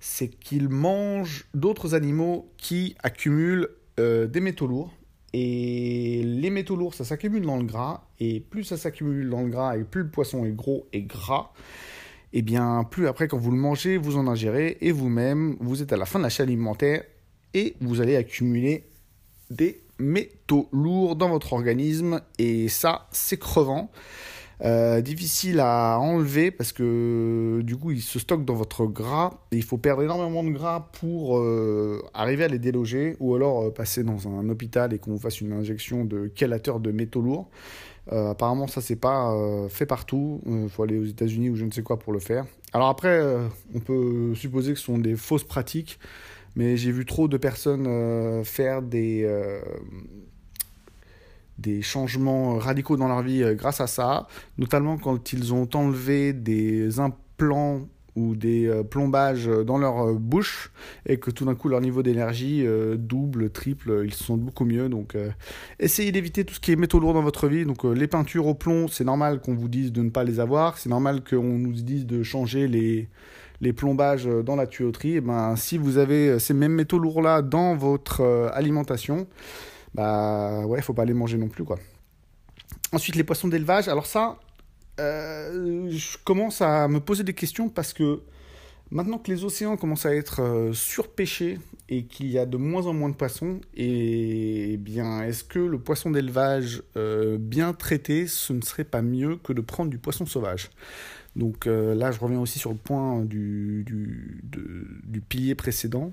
c'est 0.00 0.28
qu'ils 0.28 0.68
mangent 0.68 1.46
d'autres 1.54 1.94
animaux 1.94 2.50
qui 2.56 2.96
accumulent 3.02 3.68
des 3.98 4.40
métaux 4.40 4.68
lourds. 4.68 4.94
Et 5.32 6.22
les 6.24 6.50
métaux 6.50 6.76
lourds, 6.76 6.94
ça 6.94 7.04
s'accumule 7.04 7.44
dans 7.44 7.56
le 7.56 7.64
gras. 7.64 8.08
Et 8.20 8.40
plus 8.40 8.64
ça 8.64 8.76
s'accumule 8.76 9.28
dans 9.28 9.42
le 9.42 9.48
gras, 9.48 9.76
et 9.76 9.84
plus 9.84 10.02
le 10.02 10.10
poisson 10.10 10.44
est 10.44 10.52
gros 10.52 10.86
et 10.92 11.02
gras, 11.02 11.52
et 12.32 12.38
eh 12.38 12.42
bien 12.42 12.84
plus 12.84 13.06
après 13.06 13.26
quand 13.26 13.38
vous 13.38 13.50
le 13.50 13.56
mangez, 13.56 13.96
vous 13.96 14.18
en 14.18 14.26
ingérez 14.26 14.76
et 14.82 14.92
vous-même, 14.92 15.56
vous 15.60 15.80
êtes 15.80 15.94
à 15.94 15.96
la 15.96 16.04
fin 16.04 16.18
de 16.18 16.24
la 16.24 16.28
chaîne 16.28 16.48
alimentaire 16.48 17.02
et 17.54 17.74
vous 17.80 18.02
allez 18.02 18.16
accumuler 18.16 18.84
des 19.48 19.82
métaux 19.98 20.68
lourds 20.70 21.16
dans 21.16 21.30
votre 21.30 21.54
organisme 21.54 22.20
et 22.38 22.68
ça 22.68 23.08
c'est 23.12 23.38
crevant. 23.38 23.90
Euh, 24.64 25.00
difficile 25.02 25.60
à 25.60 25.98
enlever 26.00 26.50
parce 26.50 26.72
que 26.72 27.60
du 27.62 27.76
coup 27.76 27.92
ils 27.92 28.02
se 28.02 28.18
stockent 28.18 28.44
dans 28.44 28.54
votre 28.54 28.86
gras 28.86 29.34
et 29.52 29.56
il 29.56 29.62
faut 29.62 29.78
perdre 29.78 30.02
énormément 30.02 30.42
de 30.42 30.50
gras 30.50 30.88
pour 30.98 31.38
euh, 31.38 32.02
arriver 32.12 32.42
à 32.42 32.48
les 32.48 32.58
déloger 32.58 33.16
ou 33.20 33.36
alors 33.36 33.62
euh, 33.62 33.70
passer 33.70 34.02
dans 34.02 34.26
un 34.26 34.48
hôpital 34.48 34.92
et 34.92 34.98
qu'on 34.98 35.12
vous 35.12 35.20
fasse 35.20 35.40
une 35.40 35.52
injection 35.52 36.04
de 36.04 36.26
calateur 36.26 36.80
de 36.80 36.90
métaux 36.90 37.20
lourds. 37.20 37.48
Apparemment, 38.10 38.66
ça 38.66 38.80
c'est 38.80 38.96
pas 38.96 39.36
fait 39.68 39.84
partout. 39.84 40.40
Il 40.46 40.70
faut 40.70 40.82
aller 40.82 40.96
aux 40.96 41.04
États-Unis 41.04 41.50
ou 41.50 41.56
je 41.56 41.66
ne 41.66 41.70
sais 41.70 41.82
quoi 41.82 41.98
pour 41.98 42.14
le 42.14 42.20
faire. 42.20 42.46
Alors 42.72 42.88
après, 42.88 43.20
on 43.74 43.80
peut 43.80 44.34
supposer 44.34 44.72
que 44.72 44.78
ce 44.78 44.86
sont 44.86 44.96
des 44.96 45.14
fausses 45.14 45.44
pratiques, 45.44 45.98
mais 46.56 46.78
j'ai 46.78 46.90
vu 46.90 47.04
trop 47.04 47.28
de 47.28 47.36
personnes 47.36 48.42
faire 48.44 48.80
des 48.80 49.28
des 51.58 51.82
changements 51.82 52.56
radicaux 52.58 52.96
dans 52.96 53.08
leur 53.08 53.22
vie 53.22 53.44
grâce 53.54 53.80
à 53.80 53.86
ça, 53.86 54.28
notamment 54.58 54.96
quand 54.96 55.32
ils 55.32 55.52
ont 55.52 55.68
enlevé 55.74 56.32
des 56.32 57.00
implants 57.00 57.88
ou 58.18 58.34
des 58.34 58.66
euh, 58.66 58.82
plombages 58.82 59.46
dans 59.46 59.78
leur 59.78 60.08
euh, 60.08 60.14
bouche 60.14 60.70
et 61.06 61.18
que 61.18 61.30
tout 61.30 61.44
d'un 61.44 61.54
coup 61.54 61.68
leur 61.68 61.80
niveau 61.80 62.02
d'énergie 62.02 62.66
euh, 62.66 62.96
double, 62.96 63.50
triple, 63.50 64.02
ils 64.04 64.12
se 64.12 64.24
sentent 64.24 64.40
beaucoup 64.40 64.64
mieux. 64.64 64.88
Donc 64.88 65.16
essayez 65.78 66.12
d'éviter 66.12 66.44
tout 66.44 66.54
ce 66.54 66.60
qui 66.60 66.72
est 66.72 66.76
métaux 66.76 66.98
lourds 66.98 67.14
dans 67.14 67.22
votre 67.22 67.48
vie. 67.48 67.64
Donc 67.64 67.84
les 67.84 68.08
peintures 68.08 68.46
au 68.46 68.54
plomb, 68.54 68.88
c'est 68.88 69.04
normal 69.04 69.40
qu'on 69.40 69.54
vous 69.54 69.68
dise 69.68 69.92
de 69.92 70.02
ne 70.02 70.10
pas 70.10 70.24
les 70.24 70.40
avoir. 70.40 70.78
C'est 70.78 70.88
normal 70.88 71.22
qu'on 71.22 71.42
nous 71.42 71.72
dise 71.72 72.06
de 72.06 72.22
changer 72.22 72.66
les, 72.66 73.08
les 73.60 73.72
plombages 73.72 74.26
dans 74.26 74.56
la 74.56 74.66
tuyauterie. 74.66 75.12
Et 75.12 75.16
eh 75.16 75.20
ben, 75.20 75.54
si 75.56 75.78
vous 75.78 75.98
avez 75.98 76.38
ces 76.38 76.54
mêmes 76.54 76.72
métaux 76.72 76.98
lourds-là 76.98 77.42
dans 77.42 77.76
votre 77.76 78.22
alimentation, 78.52 79.26
bah 79.94 80.66
ouais, 80.66 80.82
faut 80.82 80.94
pas 80.94 81.04
les 81.04 81.14
manger 81.14 81.38
non 81.38 81.48
plus 81.48 81.64
quoi. 81.64 81.78
ensuite, 82.92 83.16
les 83.16 83.24
poissons 83.24 83.48
d'élevage. 83.48 83.88
Alors 83.88 84.06
ça, 84.06 84.38
je 84.98 86.16
commence 86.24 86.60
à 86.62 86.88
me 86.88 87.00
poser 87.00 87.24
des 87.24 87.34
questions 87.34 87.68
parce 87.68 87.92
que 87.92 88.22
Maintenant 88.90 89.18
que 89.18 89.30
les 89.30 89.44
océans 89.44 89.76
commencent 89.76 90.06
à 90.06 90.14
être 90.14 90.40
euh, 90.40 90.72
surpêchés 90.72 91.58
et 91.90 92.04
qu'il 92.04 92.28
y 92.28 92.38
a 92.38 92.46
de 92.46 92.56
moins 92.56 92.86
en 92.86 92.94
moins 92.94 93.10
de 93.10 93.14
poissons, 93.14 93.60
et, 93.74 94.72
eh 94.72 94.76
bien, 94.78 95.22
est-ce 95.24 95.44
que 95.44 95.58
le 95.58 95.78
poisson 95.78 96.10
d'élevage 96.10 96.82
euh, 96.96 97.36
bien 97.38 97.74
traité, 97.74 98.26
ce 98.26 98.54
ne 98.54 98.62
serait 98.62 98.84
pas 98.84 99.02
mieux 99.02 99.36
que 99.36 99.52
de 99.52 99.60
prendre 99.60 99.90
du 99.90 99.98
poisson 99.98 100.24
sauvage? 100.24 100.70
Donc 101.36 101.66
euh, 101.66 101.94
là, 101.94 102.12
je 102.12 102.18
reviens 102.18 102.40
aussi 102.40 102.58
sur 102.58 102.70
le 102.70 102.78
point 102.78 103.20
du, 103.24 103.84
du 103.84 105.20
pilier 105.20 105.54
précédent. 105.54 106.12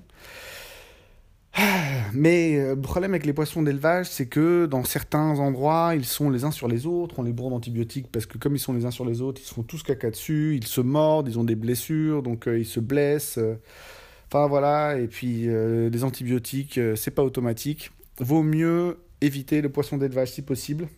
Mais 2.16 2.58
euh, 2.58 2.74
le 2.74 2.80
problème 2.80 3.12
avec 3.12 3.26
les 3.26 3.34
poissons 3.34 3.62
d'élevage, 3.62 4.08
c'est 4.08 4.24
que 4.24 4.64
dans 4.64 4.84
certains 4.84 5.38
endroits, 5.38 5.92
ils 5.94 6.06
sont 6.06 6.30
les 6.30 6.44
uns 6.44 6.50
sur 6.50 6.66
les 6.66 6.86
autres, 6.86 7.18
on 7.18 7.22
les 7.22 7.32
bourre 7.32 7.50
d'antibiotiques 7.50 8.06
parce 8.10 8.24
que 8.24 8.38
comme 8.38 8.56
ils 8.56 8.58
sont 8.58 8.72
les 8.72 8.86
uns 8.86 8.90
sur 8.90 9.04
les 9.04 9.20
autres, 9.20 9.42
ils 9.42 9.46
se 9.46 9.52
font 9.52 9.62
tous 9.62 9.82
caca 9.82 10.10
dessus, 10.10 10.56
ils 10.56 10.66
se 10.66 10.80
mordent, 10.80 11.28
ils 11.28 11.38
ont 11.38 11.44
des 11.44 11.56
blessures, 11.56 12.22
donc 12.22 12.48
euh, 12.48 12.58
ils 12.58 12.64
se 12.64 12.80
blessent. 12.80 13.36
Euh. 13.36 13.56
Enfin 14.28 14.46
voilà, 14.46 14.98
et 14.98 15.06
puis 15.06 15.46
des 15.46 16.02
antibiotiques, 16.02 16.80
c'est 16.96 17.12
pas 17.12 17.22
automatique. 17.22 17.92
Vaut 18.18 18.42
mieux 18.42 18.98
éviter 19.20 19.62
le 19.62 19.68
poisson 19.68 19.98
d'élevage 19.98 20.32
si 20.32 20.42
possible. 20.42 20.88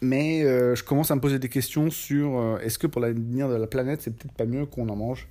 Mais 0.00 0.42
je 0.42 0.82
commence 0.82 1.12
à 1.12 1.14
me 1.14 1.20
poser 1.20 1.38
des 1.38 1.48
questions 1.48 1.90
sur 1.90 2.58
est-ce 2.60 2.76
que 2.76 2.88
pour 2.88 3.00
l'avenir 3.00 3.48
de 3.48 3.54
la 3.54 3.68
planète, 3.68 4.02
c'est 4.02 4.10
peut-être 4.10 4.34
pas 4.34 4.46
mieux 4.46 4.66
qu'on 4.66 4.88
en 4.88 4.96
mange? 4.96 5.28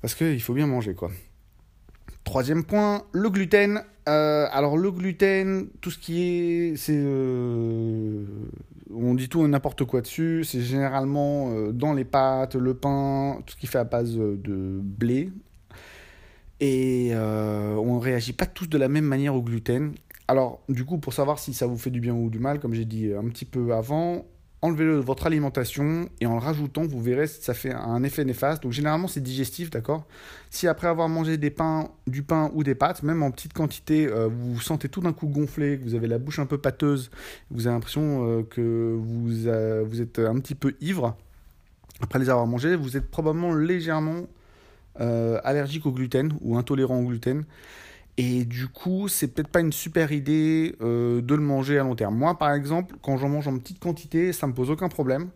Parce 0.00 0.16
qu'il 0.16 0.42
faut 0.42 0.52
bien 0.52 0.66
manger 0.66 0.94
quoi. 0.94 1.12
Troisième 2.26 2.64
point, 2.64 3.04
le 3.12 3.30
gluten. 3.30 3.82
Euh, 4.08 4.48
alors 4.50 4.76
le 4.76 4.90
gluten, 4.90 5.68
tout 5.80 5.92
ce 5.92 5.98
qui 5.98 6.22
est, 6.22 6.76
c'est, 6.76 6.92
euh, 6.92 8.24
on 8.92 9.14
dit 9.14 9.28
tout 9.28 9.44
et 9.44 9.48
n'importe 9.48 9.84
quoi 9.84 10.00
dessus. 10.00 10.42
C'est 10.42 10.60
généralement 10.60 11.52
euh, 11.52 11.70
dans 11.70 11.92
les 11.92 12.04
pâtes, 12.04 12.56
le 12.56 12.74
pain, 12.74 13.40
tout 13.46 13.54
ce 13.54 13.56
qui 13.56 13.68
fait 13.68 13.78
à 13.78 13.84
base 13.84 14.16
de 14.16 14.80
blé. 14.82 15.30
Et 16.58 17.12
on 17.14 18.00
réagit 18.00 18.32
pas 18.32 18.46
tous 18.46 18.66
de 18.66 18.76
la 18.76 18.88
même 18.88 19.04
manière 19.04 19.36
au 19.36 19.42
gluten. 19.42 19.94
Alors 20.26 20.60
du 20.68 20.84
coup, 20.84 20.98
pour 20.98 21.12
savoir 21.12 21.38
si 21.38 21.54
ça 21.54 21.68
vous 21.68 21.78
fait 21.78 21.90
du 21.90 22.00
bien 22.00 22.14
ou 22.14 22.28
du 22.28 22.40
mal, 22.40 22.58
comme 22.58 22.74
j'ai 22.74 22.86
dit 22.86 23.12
un 23.14 23.28
petit 23.28 23.44
peu 23.44 23.72
avant, 23.72 24.24
enlevez-le 24.62 24.96
de 24.96 25.00
votre 25.00 25.26
alimentation 25.26 26.08
et 26.20 26.26
en 26.26 26.34
le 26.34 26.40
rajoutant, 26.40 26.82
vous 26.86 27.00
verrez 27.00 27.26
si 27.26 27.42
ça 27.42 27.54
fait 27.54 27.72
un 27.72 28.02
effet 28.02 28.24
néfaste. 28.24 28.62
Donc 28.62 28.72
généralement 28.72 29.08
c'est 29.08 29.22
digestif, 29.22 29.70
d'accord? 29.70 30.06
Si 30.50 30.66
après 30.66 30.88
avoir 30.88 31.08
mangé 31.08 31.36
des 31.36 31.54
du 32.06 32.22
pain 32.22 32.50
ou 32.54 32.62
des 32.62 32.74
pâtes, 32.74 33.02
même 33.02 33.22
en 33.22 33.30
petite 33.30 33.52
quantité, 33.52 34.06
euh, 34.06 34.28
vous 34.28 34.54
vous 34.54 34.60
sentez 34.60 34.88
tout 34.88 35.00
d'un 35.00 35.12
coup 35.12 35.28
gonflé, 35.28 35.76
vous 35.76 35.94
avez 35.94 36.06
la 36.06 36.18
bouche 36.18 36.38
un 36.38 36.46
peu 36.46 36.58
pâteuse, 36.58 37.10
vous 37.50 37.66
avez 37.66 37.74
l'impression 37.74 38.26
euh, 38.26 38.42
que 38.42 38.96
vous, 38.98 39.46
euh, 39.46 39.84
vous 39.86 40.00
êtes 40.00 40.18
un 40.18 40.38
petit 40.40 40.54
peu 40.54 40.74
ivre, 40.80 41.16
après 42.00 42.18
les 42.18 42.30
avoir 42.30 42.46
mangés, 42.46 42.76
vous 42.76 42.96
êtes 42.96 43.10
probablement 43.10 43.54
légèrement 43.54 44.26
allergique 44.98 45.84
au 45.84 45.92
gluten 45.92 46.32
ou 46.40 46.56
intolérant 46.56 46.98
au 46.98 47.04
gluten. 47.04 47.44
Et 48.18 48.44
du 48.44 48.68
coup, 48.68 49.08
c'est 49.08 49.28
peut-être 49.28 49.48
pas 49.48 49.60
une 49.60 49.72
super 49.72 50.10
idée 50.10 50.74
euh, 50.80 51.20
de 51.20 51.34
le 51.34 51.42
manger 51.42 51.78
à 51.78 51.82
long 51.82 51.94
terme. 51.94 52.16
Moi, 52.16 52.38
par 52.38 52.52
exemple, 52.52 52.94
quand 53.02 53.18
j'en 53.18 53.28
mange 53.28 53.46
en 53.46 53.58
petite 53.58 53.78
quantité, 53.78 54.32
ça 54.32 54.46
me 54.46 54.54
pose 54.54 54.70
aucun 54.70 54.88
problème. 54.88 55.28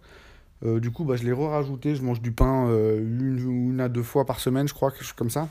Euh, 0.65 0.81
du 0.81 0.91
coup, 0.91 1.05
bah, 1.05 1.17
je 1.17 1.25
l'ai 1.25 1.33
re-rajouté. 1.33 1.95
Je 1.95 2.03
mange 2.03 2.23
du 2.23 2.33
pain 2.33 2.69
euh, 2.69 2.99
une, 2.99 3.81
à 3.81 3.91
deux 3.91 4.03
fois 4.03 4.25
par 4.25 4.41
semaine, 4.41 4.67
je 4.67 4.73
crois, 4.73 4.91
quelque 4.91 5.05
chose 5.05 5.13
comme 5.13 5.31
ça. 5.31 5.49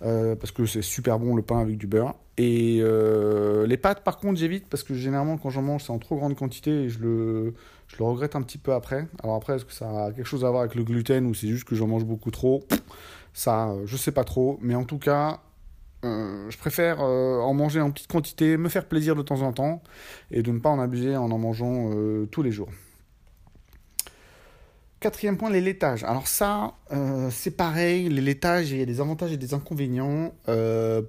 parce 0.00 0.50
que 0.50 0.64
c'est 0.64 0.82
super 0.82 1.18
bon 1.18 1.34
le 1.34 1.42
pain 1.42 1.58
avec 1.58 1.76
du 1.76 1.86
beurre. 1.86 2.14
Et 2.38 2.82
les 3.66 3.76
pâtes, 3.76 4.02
par 4.02 4.16
contre, 4.16 4.38
j'évite 4.38 4.66
parce 4.68 4.82
que 4.82 4.94
généralement, 4.94 5.36
quand 5.36 5.50
j'en 5.50 5.62
mange, 5.62 5.84
c'est 5.84 5.92
en 5.92 5.98
trop 5.98 6.16
grande 6.16 6.36
quantité 6.36 6.70
et 6.84 6.88
je 6.88 7.00
le, 7.00 7.54
je 7.86 7.96
le 7.98 8.04
regrette 8.04 8.34
un 8.34 8.42
petit 8.42 8.58
peu 8.58 8.72
après. 8.72 9.08
Alors 9.22 9.36
après, 9.36 9.56
est-ce 9.56 9.66
que 9.66 9.72
ça 9.72 10.06
a 10.06 10.12
quelque 10.12 10.26
chose 10.26 10.44
à 10.44 10.50
voir 10.50 10.62
avec 10.62 10.74
le 10.74 10.84
gluten 10.84 11.26
ou 11.26 11.34
c'est 11.34 11.48
juste 11.48 11.64
que 11.64 11.74
j'en 11.74 11.86
mange 11.86 12.04
beaucoup 12.04 12.30
trop? 12.30 12.64
Ça, 13.34 13.74
je 13.84 13.96
sais 13.98 14.12
pas 14.12 14.24
trop. 14.24 14.58
Mais 14.62 14.74
en 14.74 14.84
tout 14.84 14.98
cas, 14.98 15.40
euh, 16.06 16.50
je 16.50 16.58
préfère 16.58 17.00
euh, 17.00 17.40
en 17.40 17.54
manger 17.54 17.80
en 17.80 17.90
petite 17.90 18.08
quantité, 18.08 18.56
me 18.56 18.68
faire 18.68 18.86
plaisir 18.86 19.14
de 19.14 19.22
temps 19.22 19.42
en 19.42 19.52
temps 19.52 19.82
et 20.30 20.42
de 20.42 20.50
ne 20.50 20.58
pas 20.58 20.70
en 20.70 20.78
abuser 20.78 21.16
en 21.16 21.30
en 21.30 21.38
mangeant 21.38 21.90
euh, 21.92 22.26
tous 22.26 22.42
les 22.42 22.52
jours. 22.52 22.68
Quatrième 25.00 25.36
point, 25.36 25.50
les 25.50 25.60
laitages. 25.60 26.04
Alors 26.04 26.26
ça, 26.26 26.72
c'est 27.30 27.54
pareil, 27.54 28.08
les 28.08 28.22
laitages, 28.22 28.70
il 28.70 28.78
y 28.78 28.82
a 28.82 28.86
des 28.86 29.00
avantages 29.00 29.30
et 29.30 29.36
des 29.36 29.52
inconvénients. 29.52 30.32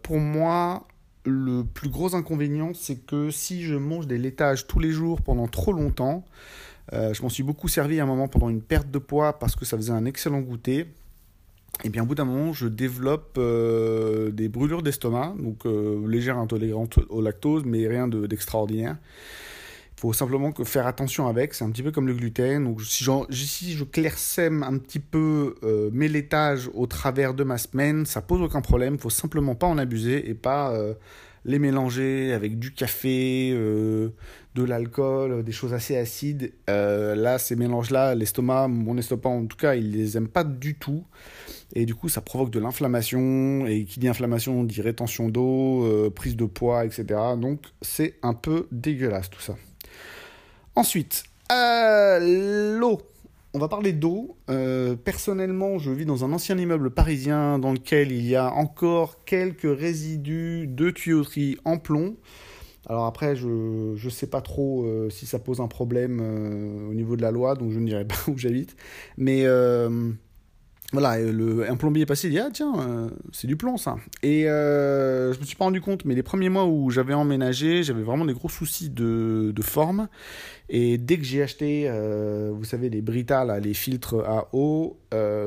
pour 0.04 0.20
moi, 0.20 0.86
le 1.24 1.64
plus 1.64 1.90
gros 1.90 2.14
inconvénient, 2.14 2.74
c'est 2.74 2.98
que 2.98 3.32
si 3.32 3.64
je 3.64 3.76
mange 3.76 4.06
des 4.06 4.18
laitages 4.18 4.68
tous 4.68 4.80
les 4.80 4.92
jours 4.92 5.22
pendant 5.22 5.48
trop 5.48 5.72
longtemps, 5.72 6.26
je 6.92 7.20
m'en 7.22 7.30
suis 7.30 7.44
beaucoup 7.44 7.70
servi 7.70 8.02
à 8.02 8.04
un 8.04 8.06
moment 8.06 8.28
pendant 8.28 8.50
une 8.50 8.62
perte 8.62 8.92
de 8.92 9.00
poids 9.00 9.40
parce 9.40 9.56
que 9.56 9.64
ça 9.64 9.78
faisait 9.78 9.94
un 9.94 10.04
excellent 10.04 10.42
goûter 10.42 10.94
et 11.84 11.90
bien 11.90 12.04
au 12.04 12.06
bout 12.06 12.16
d'un 12.16 12.26
moment, 12.26 12.54
je 12.54 12.68
développe 12.68 13.36
euh, 13.38 14.32
des 14.32 14.50
brûlures 14.50 14.82
d'estomac, 14.82 15.36
donc 15.38 15.66
euh, 15.66 16.08
légères 16.08 16.38
intolérantes 16.38 17.00
au 17.10 17.22
lactose, 17.22 17.64
mais 17.66 17.88
rien 17.88 18.08
d'extraordinaire. 18.08 18.98
Il 19.98 20.02
faut 20.02 20.14
simplement 20.14 20.52
que 20.52 20.64
faire 20.64 20.86
attention 20.86 21.28
avec, 21.28 21.56
c'est 21.56 21.64
un 21.64 21.72
petit 21.72 21.82
peu 21.82 21.92
comme 21.92 22.06
le 22.06 22.14
gluten. 22.14 22.64
Donc 22.64 22.84
si, 22.84 23.04
si 23.32 23.74
je 23.74 23.84
clairsème 23.84 24.62
un 24.62 24.78
petit 24.78 25.00
peu 25.00 25.56
euh, 25.64 25.90
mes 25.92 26.08
laitages 26.08 26.70
au 26.76 26.86
travers 26.86 27.34
de 27.34 27.44
ma 27.44 27.58
semaine, 27.58 28.06
ça 28.06 28.22
pose 28.22 28.42
aucun 28.42 28.62
problème. 28.62 28.96
Il 28.96 29.00
faut 29.00 29.10
simplement 29.10 29.56
pas 29.56 29.66
en 29.66 29.80
abuser 29.80 30.30
et 30.30 30.36
pas 30.36 30.72
euh, 30.72 30.94
les 31.48 31.60
mélanger 31.60 32.34
avec 32.34 32.60
du 32.60 32.74
café, 32.74 33.52
euh, 33.54 34.10
de 34.54 34.64
l'alcool, 34.64 35.44
des 35.44 35.54
choses 35.54 35.74
assez 35.74 35.96
acides. 35.96 36.52
Euh, 36.70 37.16
là, 37.16 37.40
ces 37.40 37.56
mélanges-là, 37.56 38.16
l'estomac, 38.16 38.68
mon 38.68 38.98
estomac 38.98 39.30
en 39.30 39.46
tout 39.46 39.56
cas, 39.56 39.76
il 39.76 39.92
les 39.92 40.18
aime 40.18 40.28
pas 40.28 40.44
du 40.44 40.76
tout. 40.76 41.06
Et 41.74 41.86
du 41.86 41.96
coup, 41.96 42.10
ça 42.10 42.22
provoque 42.22 42.50
de 42.50 42.60
l'inflammation. 42.60 43.66
Et 43.66 43.86
qui 43.86 44.00
dit 44.00 44.10
inflammation 44.10 44.64
dit 44.66 44.82
rétention 44.82 45.30
d'eau, 45.30 45.86
euh, 45.86 46.10
prise 46.10 46.36
de 46.36 46.46
poids, 46.46 46.86
etc. 46.86 47.06
Donc, 47.38 47.62
c'est 47.82 48.16
un 48.24 48.34
peu 48.34 48.68
dégueulasse 48.72 49.30
tout 49.30 49.42
ça. 49.42 49.56
Ensuite, 50.76 51.24
l'eau. 51.50 53.02
On 53.58 53.60
va 53.60 53.70
parler 53.70 53.92
d'eau. 53.92 54.38
Euh, 54.52 54.96
personnellement, 54.96 55.80
je 55.80 55.90
vis 55.90 56.06
dans 56.06 56.24
un 56.24 56.32
ancien 56.32 56.56
immeuble 56.60 56.92
parisien 56.92 57.58
dans 57.58 57.74
lequel 57.74 58.12
il 58.12 58.24
y 58.24 58.36
a 58.36 58.54
encore 58.54 59.26
quelques 59.26 59.64
résidus 59.64 60.68
de 60.68 60.92
tuyauterie 60.92 61.58
en 61.66 61.80
plomb. 61.80 62.18
Alors 62.88 63.08
après, 63.08 63.36
je 63.36 63.48
ne 63.48 64.10
sais 64.12 64.28
pas 64.28 64.42
trop 64.42 64.86
euh, 64.86 65.10
si 65.10 65.26
ça 65.26 65.40
pose 65.40 65.60
un 65.60 65.68
problème 65.68 66.20
euh, 66.22 66.88
au 66.88 66.94
niveau 66.94 67.16
de 67.16 67.24
la 67.24 67.32
loi, 67.32 67.56
donc 67.56 67.72
je 67.72 67.80
ne 67.80 67.88
dirai 67.88 68.06
pas 68.08 68.14
où 68.28 68.38
j'habite. 68.38 68.76
Mais 69.18 69.48
voilà, 70.94 71.20
le, 71.20 71.70
un 71.70 71.76
plombier 71.76 72.04
est 72.04 72.06
passé, 72.06 72.28
il 72.28 72.32
dit 72.32 72.40
Ah, 72.40 72.50
tiens, 72.52 72.74
euh, 72.80 73.10
c'est 73.34 73.48
du 73.48 73.58
plomb 73.58 73.78
ça. 73.78 73.98
Et 74.24 74.50
euh, 74.50 75.34
je 75.34 75.40
me 75.40 75.46
suis 75.46 75.56
pas 75.56 75.66
rendu 75.66 75.82
compte, 75.82 76.06
mais 76.06 76.16
les 76.16 76.24
premiers 76.24 76.50
mois 76.50 76.66
où 76.66 76.90
j'avais 76.90 77.14
emménagé, 77.14 77.84
j'avais 77.84 78.04
vraiment 78.04 78.26
des 78.26 78.34
gros 78.34 78.50
soucis 78.50 78.90
de, 78.90 79.52
de 79.54 79.62
forme. 79.62 80.08
Et 80.70 80.98
dès 80.98 81.18
que 81.18 81.24
j'ai 81.24 81.44
acheté, 81.44 81.86
euh, 81.88 82.52
vous 82.54 82.64
savez, 82.64 82.90
les 82.90 83.02
Brita, 83.02 83.60
les 83.60 83.74
filtres 83.74 84.16
à 84.26 84.48
eau, 84.54 84.98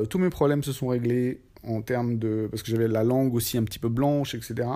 tous 0.09 0.19
mes 0.19 0.29
problèmes 0.29 0.63
se 0.63 0.73
sont 0.73 0.87
réglés 0.87 1.41
en 1.63 1.81
termes 1.81 2.17
de. 2.17 2.47
Parce 2.49 2.63
que 2.63 2.71
j'avais 2.71 2.87
la 2.87 3.03
langue 3.03 3.33
aussi 3.33 3.57
un 3.57 3.63
petit 3.63 3.79
peu 3.79 3.89
blanche, 3.89 4.35
etc. 4.35 4.67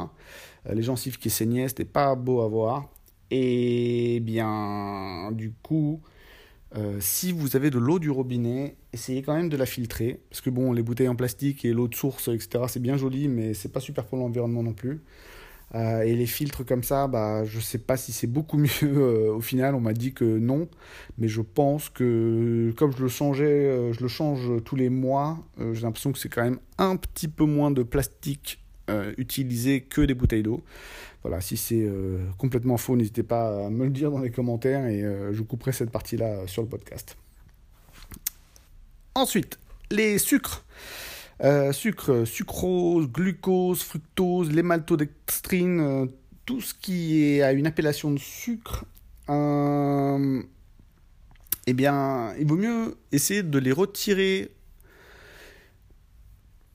Euh, 0.68 0.74
les 0.74 0.84
gencives 0.84 1.18
qui 1.18 1.30
saignaient, 1.30 1.68
c'était 1.68 1.86
pas 1.86 2.16
beau 2.16 2.42
à 2.42 2.48
voir. 2.48 2.90
Et 3.32 4.20
bien, 4.22 5.32
du 5.32 5.54
coup. 5.64 6.02
Euh, 6.78 6.98
si 7.00 7.32
vous 7.32 7.56
avez 7.56 7.70
de 7.70 7.80
l'eau 7.80 8.00
du 8.00 8.10
robinet, 8.10 8.76
essayez 8.92 9.22
quand 9.22 9.36
même 9.36 9.50
de 9.50 9.58
la 9.58 9.66
filtrer. 9.66 10.22
Parce 10.30 10.42
que 10.42 10.50
bon, 10.50 10.74
les 10.74 10.84
bouteilles 10.84 11.08
en 11.08 11.16
plastique 11.16 11.64
et 11.66 11.74
l'eau 11.74 11.88
de 11.88 11.96
source, 11.96 12.28
etc., 12.28 12.66
c'est 12.68 12.82
bien 12.82 12.98
joli, 12.98 13.28
mais 13.28 13.54
c'est 13.54 13.72
pas 13.72 13.80
super 13.80 14.06
pour 14.06 14.18
l'environnement 14.18 14.64
non 14.64 14.74
plus. 14.74 15.02
Euh, 15.74 16.02
et 16.02 16.16
les 16.16 16.26
filtres 16.26 16.66
comme 16.66 16.84
ça, 16.84 17.08
bah, 17.08 17.44
je 17.44 17.60
sais 17.60 17.78
pas 17.78 17.98
si 17.98 18.12
c'est 18.12 18.28
beaucoup 18.28 18.58
mieux. 18.60 18.70
Euh, 18.84 19.34
au 19.34 19.42
final, 19.42 19.74
on 19.76 19.80
m'a 19.80 19.94
dit 19.94 20.14
que 20.14 20.26
non. 20.26 20.68
Mais 21.18 21.28
je 21.28 21.42
pense 21.42 21.90
que 21.90 22.74
comme 22.78 22.92
je 22.92 23.02
le 23.02 23.10
changeais, 23.10 23.94
je 23.94 24.02
le 24.02 24.08
change 24.08 24.64
tous 24.64 24.76
les 24.76 24.90
mois, 24.90 25.40
j'ai 25.58 25.82
l'impression 25.82 26.12
que 26.12 26.20
c'est 26.20 26.30
quand 26.30 26.44
même 26.44 26.60
un 26.78 26.98
petit 26.98 27.28
peu 27.28 27.46
moins 27.46 27.72
de 27.72 27.84
plastique 27.84 28.62
utilisé 29.18 29.82
que 29.82 30.02
des 30.02 30.14
bouteilles 30.14 30.44
d'eau. 30.44 30.64
Voilà, 31.26 31.42
si 31.42 31.58
c'est 31.58 31.82
euh, 31.82 32.20
complètement 32.38 32.78
faux, 32.78 32.96
n'hésitez 32.96 33.24
pas 33.24 33.66
à 33.66 33.72
me 33.72 33.86
le 33.86 33.90
dire 33.90 34.12
dans 34.12 34.20
les 34.20 34.30
commentaires 34.30 34.86
et 34.86 35.02
euh, 35.02 35.34
je 35.34 35.42
couperai 35.42 35.72
cette 35.72 35.90
partie-là 35.90 36.28
euh, 36.28 36.46
sur 36.46 36.62
le 36.62 36.68
podcast. 36.68 37.18
Ensuite, 39.16 39.58
les 39.90 40.20
sucres. 40.20 40.64
sucre, 41.72 42.26
sucrose, 42.26 43.08
glucose, 43.08 43.82
fructose, 43.82 44.52
les 44.52 44.62
maltodextrines, 44.62 46.12
tout 46.46 46.62
ce 46.62 46.76
qui 46.76 47.24
est 47.24 47.42
à 47.42 47.54
une 47.54 47.66
appellation 47.66 48.12
de 48.12 48.20
sucre, 48.20 48.86
eh 49.28 49.34
bien, 51.74 52.36
il 52.38 52.46
vaut 52.46 52.56
mieux 52.56 53.00
essayer 53.12 53.42
de 53.42 53.58
les 53.58 53.72
retirer 53.72 54.55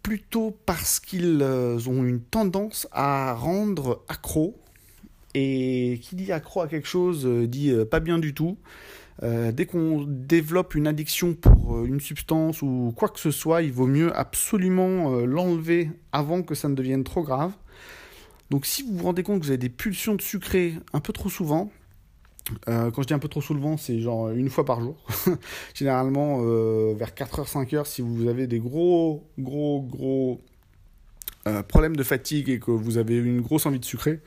plutôt 0.03 0.57
parce 0.67 1.01
qu'ils 1.01 1.41
euh, 1.43 1.79
ont 1.87 2.05
une 2.05 2.21
tendance 2.21 2.89
à 2.93 3.35
rendre 3.35 4.05
accro. 4.09 4.57
Et 5.35 6.01
qui 6.03 6.17
dit 6.17 6.33
accro 6.33 6.61
à 6.61 6.67
quelque 6.67 6.89
chose 6.89 7.25
dit 7.25 7.73
pas 7.89 8.01
bien 8.01 8.19
du 8.19 8.35
tout. 8.35 8.59
dès 9.23 9.65
qu'on 9.65 10.05
développe 10.05 10.75
une 10.75 10.89
addiction 10.89 11.35
pour 11.35 11.85
une 11.85 12.01
substance 12.01 12.63
ou 12.63 12.93
quoi 12.97 13.09
que 13.11 13.21
ce 13.21 13.31
soit, 13.31 13.63
il 13.63 13.71
vaut 13.71 13.87
mieux 13.87 14.13
absolument 14.13 15.21
l'enlever 15.21 15.89
avant 16.11 16.43
que 16.43 16.57
ça 16.57 16.69
ne 16.69 16.75
devienne 16.75 17.05
trop 17.05 17.23
grave. 17.23 17.53
Donc 18.51 18.67
si 18.67 18.83
vous 18.83 18.97
vous 18.97 19.05
rendez 19.05 19.23
compte 19.23 19.39
que 19.39 19.45
vous 19.45 19.51
avez 19.53 19.59
des 19.59 19.69
pulsions 19.69 20.17
de 20.17 20.21
sucré 20.21 20.75
un 20.93 20.99
peu 20.99 21.13
trop 21.13 21.29
souvent, 21.29 21.71
euh, 22.69 22.91
quand 22.91 23.03
je 23.03 23.09
dis 23.09 23.15
un 23.15 23.19
peu 23.19 23.29
trop 23.29 23.41
soulevant, 23.41 23.77
c'est 23.77 24.01
genre 24.01 24.31
une 24.31 24.51
fois 24.51 24.65
par 24.65 24.81
jour. 24.81 24.97
Généralement, 25.75 26.41
euh, 26.43 26.95
vers 26.97 27.11
4h, 27.11 27.49
5h, 27.49 27.85
si 27.85 28.03
vous 28.03 28.29
avez 28.29 28.47
des 28.47 28.59
gros, 28.59 29.29
gros, 29.39 29.83
gros 29.83 30.41
euh, 31.47 31.63
problèmes 31.63 31.97
de 31.97 32.03
fatigue 32.03 32.49
et 32.49 32.59
que 32.59 32.71
vous 32.71 32.99
avez 32.99 33.17
une 33.17 33.41
grosse 33.41 33.67
envie 33.67 33.81
de 33.81 33.85
sucrer, 33.85 34.21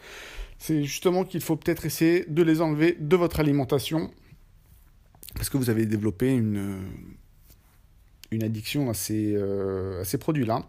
c'est 0.58 0.84
justement 0.84 1.25
qu'il 1.25 1.41
faut 1.41 1.55
peut-être 1.55 1.86
essayer 1.86 2.25
de 2.27 2.43
les 2.43 2.62
enlever 2.62 2.98
de 3.00 3.15
votre 3.15 3.39
alimentation 3.39 4.12
parce 5.36 5.50
que 5.50 5.58
vous 5.58 5.70
avez 5.70 5.86
développé 5.86 6.32
une, 6.32 6.79
une 8.32 8.43
addiction 8.43 8.89
à 8.89 8.93
ces, 8.93 9.36
ces 10.03 10.17
produits-là. 10.20 10.63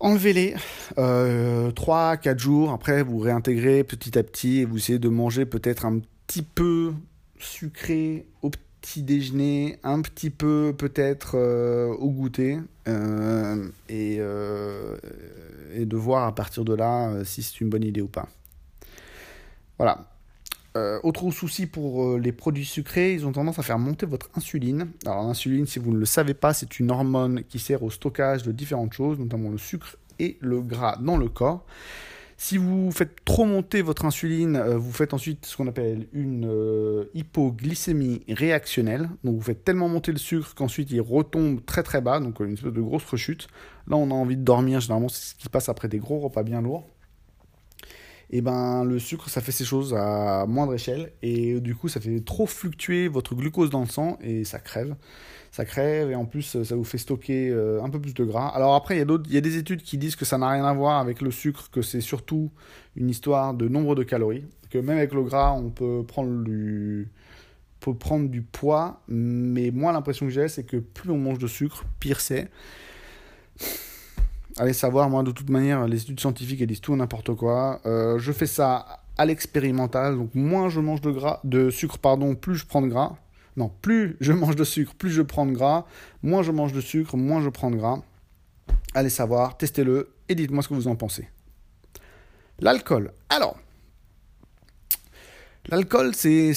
Enlevez-les 0.00 0.54
euh, 0.96 1.70
3-4 1.72 2.38
jours, 2.38 2.72
après 2.72 3.02
vous 3.02 3.18
réintégrez 3.18 3.84
petit 3.84 4.18
à 4.18 4.22
petit 4.22 4.60
et 4.60 4.64
vous 4.64 4.78
essayez 4.78 4.98
de 4.98 5.10
manger 5.10 5.44
peut-être 5.44 5.84
un 5.84 6.00
petit 6.26 6.42
peu 6.42 6.94
sucré 7.38 8.26
au 8.40 8.50
petit 8.80 9.02
déjeuner, 9.02 9.78
un 9.82 10.00
petit 10.00 10.30
peu 10.30 10.74
peut-être 10.76 11.32
euh, 11.34 11.88
au 11.88 12.08
goûter 12.08 12.58
euh, 12.88 13.68
et, 13.90 14.16
euh, 14.20 14.96
et, 15.74 15.84
de 15.84 15.96
voir 15.96 16.26
à 16.26 16.34
partir 16.34 16.64
de 16.64 16.74
là 16.74 17.22
si 17.24 17.42
c'est 17.42 17.60
une 17.60 17.68
bonne 17.68 17.84
idée 17.84 18.00
ou 18.00 18.08
pas. 18.08 18.26
Voilà. 19.76 20.09
Autre 20.74 21.30
souci 21.30 21.66
pour 21.66 22.18
les 22.18 22.32
produits 22.32 22.64
sucrés, 22.64 23.12
ils 23.14 23.26
ont 23.26 23.32
tendance 23.32 23.58
à 23.58 23.62
faire 23.62 23.78
monter 23.78 24.06
votre 24.06 24.30
insuline. 24.36 24.88
Alors 25.04 25.26
l'insuline, 25.26 25.66
si 25.66 25.78
vous 25.78 25.92
ne 25.92 25.98
le 25.98 26.06
savez 26.06 26.34
pas, 26.34 26.54
c'est 26.54 26.78
une 26.78 26.90
hormone 26.90 27.42
qui 27.48 27.58
sert 27.58 27.82
au 27.82 27.90
stockage 27.90 28.44
de 28.44 28.52
différentes 28.52 28.92
choses, 28.92 29.18
notamment 29.18 29.50
le 29.50 29.58
sucre 29.58 29.96
et 30.20 30.36
le 30.40 30.60
gras 30.60 30.96
dans 31.00 31.16
le 31.16 31.28
corps. 31.28 31.64
Si 32.42 32.56
vous 32.56 32.90
faites 32.90 33.22
trop 33.26 33.44
monter 33.44 33.82
votre 33.82 34.06
insuline, 34.06 34.56
euh, 34.56 34.78
vous 34.78 34.92
faites 34.92 35.12
ensuite 35.12 35.44
ce 35.44 35.58
qu'on 35.58 35.66
appelle 35.66 36.06
une 36.14 36.46
euh, 36.48 37.04
hypoglycémie 37.12 38.22
réactionnelle. 38.30 39.10
Donc 39.24 39.36
vous 39.36 39.42
faites 39.42 39.62
tellement 39.62 39.88
monter 39.88 40.10
le 40.10 40.16
sucre 40.16 40.54
qu'ensuite 40.54 40.90
il 40.90 41.02
retombe 41.02 41.62
très 41.66 41.82
très 41.82 42.00
bas, 42.00 42.18
donc 42.18 42.40
une 42.40 42.54
espèce 42.54 42.72
de 42.72 42.80
grosse 42.80 43.04
rechute. 43.04 43.48
Là 43.88 43.96
on 43.96 44.10
a 44.10 44.14
envie 44.14 44.38
de 44.38 44.42
dormir, 44.42 44.80
généralement 44.80 45.10
c'est 45.10 45.32
ce 45.32 45.34
qui 45.34 45.44
se 45.44 45.50
passe 45.50 45.68
après 45.68 45.88
des 45.88 45.98
gros 45.98 46.18
repas 46.18 46.42
bien 46.42 46.62
lourds. 46.62 46.86
Et 48.32 48.42
ben 48.42 48.84
le 48.84 48.98
sucre 49.00 49.28
ça 49.28 49.40
fait 49.40 49.52
ces 49.52 49.64
choses 49.64 49.92
à 49.94 50.46
moindre 50.46 50.74
échelle 50.74 51.12
et 51.20 51.60
du 51.60 51.74
coup 51.74 51.88
ça 51.88 52.00
fait 52.00 52.20
trop 52.20 52.46
fluctuer 52.46 53.08
votre 53.08 53.34
glucose 53.34 53.70
dans 53.70 53.80
le 53.80 53.88
sang 53.88 54.18
et 54.22 54.44
ça 54.44 54.60
crève 54.60 54.94
ça 55.50 55.64
crève 55.64 56.10
et 56.10 56.14
en 56.14 56.24
plus 56.24 56.62
ça 56.62 56.74
vous 56.76 56.84
fait 56.84 56.98
stocker 56.98 57.50
euh, 57.50 57.82
un 57.82 57.90
peu 57.90 58.00
plus 58.00 58.14
de 58.14 58.24
gras. 58.24 58.48
Alors 58.48 58.74
après, 58.74 58.96
il 58.96 58.98
y 58.98 59.02
a 59.02 59.04
d'autres, 59.04 59.24
il 59.28 59.34
y 59.34 59.38
a 59.38 59.40
des 59.40 59.56
études 59.56 59.82
qui 59.82 59.98
disent 59.98 60.16
que 60.16 60.24
ça 60.24 60.38
n'a 60.38 60.48
rien 60.48 60.64
à 60.64 60.72
voir 60.72 61.00
avec 61.00 61.20
le 61.20 61.30
sucre, 61.30 61.70
que 61.70 61.82
c'est 61.82 62.00
surtout 62.00 62.50
une 62.96 63.10
histoire 63.10 63.54
de 63.54 63.68
nombre 63.68 63.94
de 63.94 64.02
calories, 64.02 64.44
que 64.70 64.78
même 64.78 64.98
avec 64.98 65.12
le 65.12 65.22
gras, 65.22 65.52
on 65.52 65.70
peut 65.70 66.04
prendre 66.06 66.44
du, 66.44 67.08
peut 67.80 67.94
prendre 67.94 68.28
du 68.28 68.42
poids, 68.42 69.02
mais 69.08 69.70
moi 69.70 69.92
l'impression 69.92 70.26
que 70.26 70.32
j'ai, 70.32 70.48
c'est 70.48 70.64
que 70.64 70.76
plus 70.76 71.10
on 71.10 71.18
mange 71.18 71.38
de 71.38 71.48
sucre, 71.48 71.84
pire 71.98 72.20
c'est. 72.20 72.48
Allez 74.60 74.74
savoir, 74.74 75.08
moi 75.08 75.22
de 75.22 75.30
toute 75.30 75.48
manière, 75.48 75.88
les 75.88 76.02
études 76.02 76.20
scientifiques 76.20 76.60
elles 76.60 76.66
disent 76.66 76.82
tout 76.82 76.94
n'importe 76.94 77.34
quoi. 77.34 77.80
Euh, 77.86 78.18
je 78.18 78.30
fais 78.30 78.44
ça 78.44 79.00
à 79.16 79.24
l'expérimental, 79.24 80.18
donc 80.18 80.34
moins 80.34 80.68
je 80.68 80.80
mange 80.80 81.00
de 81.00 81.10
gras, 81.10 81.40
de 81.44 81.70
sucre 81.70 81.96
pardon, 81.96 82.34
plus 82.34 82.56
je 82.56 82.66
prends 82.66 82.82
de 82.82 82.88
gras. 82.88 83.16
Non, 83.56 83.72
plus 83.80 84.18
je 84.20 84.34
mange 84.34 84.56
de 84.56 84.64
sucre, 84.64 84.94
plus 84.94 85.08
je 85.08 85.22
prends 85.22 85.46
de 85.46 85.52
gras. 85.52 85.86
Moins 86.22 86.42
je 86.42 86.52
mange 86.52 86.74
de 86.74 86.82
sucre, 86.82 87.16
moins 87.16 87.40
je 87.40 87.48
prends 87.48 87.70
de 87.70 87.76
gras. 87.76 88.02
Allez 88.94 89.08
savoir, 89.08 89.56
testez-le 89.56 90.10
et 90.28 90.34
dites-moi 90.34 90.62
ce 90.62 90.68
que 90.68 90.74
vous 90.74 90.88
en 90.88 90.94
pensez. 90.94 91.26
L'alcool. 92.58 93.12
Alors, 93.30 93.56
l'alcool, 95.70 96.14
c'est 96.14 96.52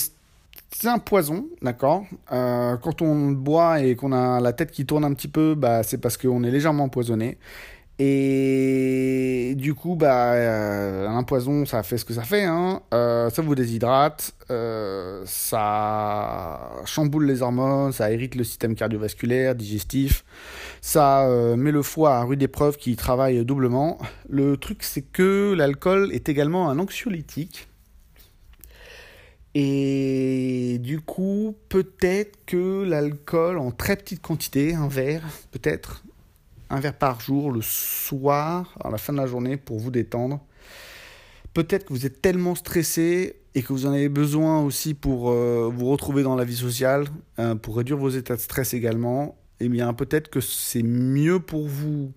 un 0.83 0.99
poison, 0.99 1.47
d'accord? 1.61 2.03
Euh, 2.33 2.75
Quand 2.75 3.01
on 3.01 3.31
boit 3.31 3.79
et 3.81 3.95
qu'on 3.95 4.11
a 4.11 4.41
la 4.41 4.51
tête 4.51 4.71
qui 4.71 4.85
tourne 4.85 5.05
un 5.05 5.13
petit 5.13 5.29
peu, 5.29 5.55
bah, 5.55 5.83
c'est 5.83 5.99
parce 5.99 6.17
qu'on 6.17 6.43
est 6.43 6.51
légèrement 6.51 6.83
empoisonné. 6.83 7.37
Et 7.99 9.53
du 9.55 9.75
coup, 9.75 9.95
bah, 9.95 10.33
euh, 10.33 11.07
un 11.07 11.23
poison, 11.23 11.65
ça 11.65 11.83
fait 11.83 11.97
ce 11.97 12.05
que 12.05 12.13
ça 12.13 12.23
fait. 12.23 12.43
Hein. 12.43 12.81
Euh, 12.93 13.29
ça 13.29 13.41
vous 13.43 13.53
déshydrate, 13.53 14.33
euh, 14.49 15.21
ça 15.25 16.71
chamboule 16.85 17.25
les 17.25 17.43
hormones, 17.43 17.91
ça 17.91 18.11
irrite 18.11 18.33
le 18.35 18.43
système 18.43 18.73
cardiovasculaire, 18.75 19.53
digestif. 19.53 20.25
Ça 20.81 21.27
met 21.55 21.71
le 21.71 21.81
foie 21.81 22.15
à 22.17 22.23
rude 22.23 22.41
épreuve 22.41 22.77
qui 22.77 22.95
travaille 22.95 23.45
doublement. 23.45 23.99
Le 24.27 24.57
truc, 24.57 24.83
c'est 24.83 25.03
que 25.03 25.53
l'alcool 25.53 26.09
est 26.11 26.29
également 26.29 26.69
un 26.69 26.79
anxiolytique. 26.79 27.67
Et 29.55 30.79
du 30.81 30.99
coup, 30.99 31.55
peut-être 31.69 32.39
que 32.47 32.83
l'alcool 32.83 33.59
en 33.59 33.71
très 33.71 33.95
petite 33.95 34.21
quantité, 34.21 34.73
un 34.73 34.87
verre, 34.87 35.23
peut-être, 35.51 36.03
un 36.73 36.79
verre 36.79 36.97
par 36.97 37.19
jour 37.19 37.51
le 37.51 37.61
soir, 37.61 38.75
à 38.83 38.89
la 38.89 38.97
fin 38.97 39.13
de 39.13 39.19
la 39.19 39.27
journée, 39.27 39.57
pour 39.57 39.77
vous 39.77 39.91
détendre. 39.91 40.43
Peut-être 41.53 41.85
que 41.85 41.93
vous 41.93 42.07
êtes 42.07 42.19
tellement 42.19 42.55
stressé 42.55 43.35
et 43.53 43.61
que 43.61 43.71
vous 43.71 43.85
en 43.85 43.91
avez 43.91 44.09
besoin 44.09 44.59
aussi 44.63 44.95
pour 44.95 45.29
euh, 45.29 45.69
vous 45.71 45.85
retrouver 45.85 46.23
dans 46.23 46.35
la 46.35 46.45
vie 46.45 46.55
sociale, 46.55 47.05
hein, 47.37 47.57
pour 47.57 47.77
réduire 47.77 47.97
vos 47.97 48.09
états 48.09 48.35
de 48.35 48.41
stress 48.41 48.73
également. 48.73 49.37
Eh 49.59 49.69
bien, 49.69 49.93
peut-être 49.93 50.29
que 50.29 50.41
c'est 50.41 50.81
mieux 50.81 51.39
pour 51.39 51.67
vous 51.67 52.11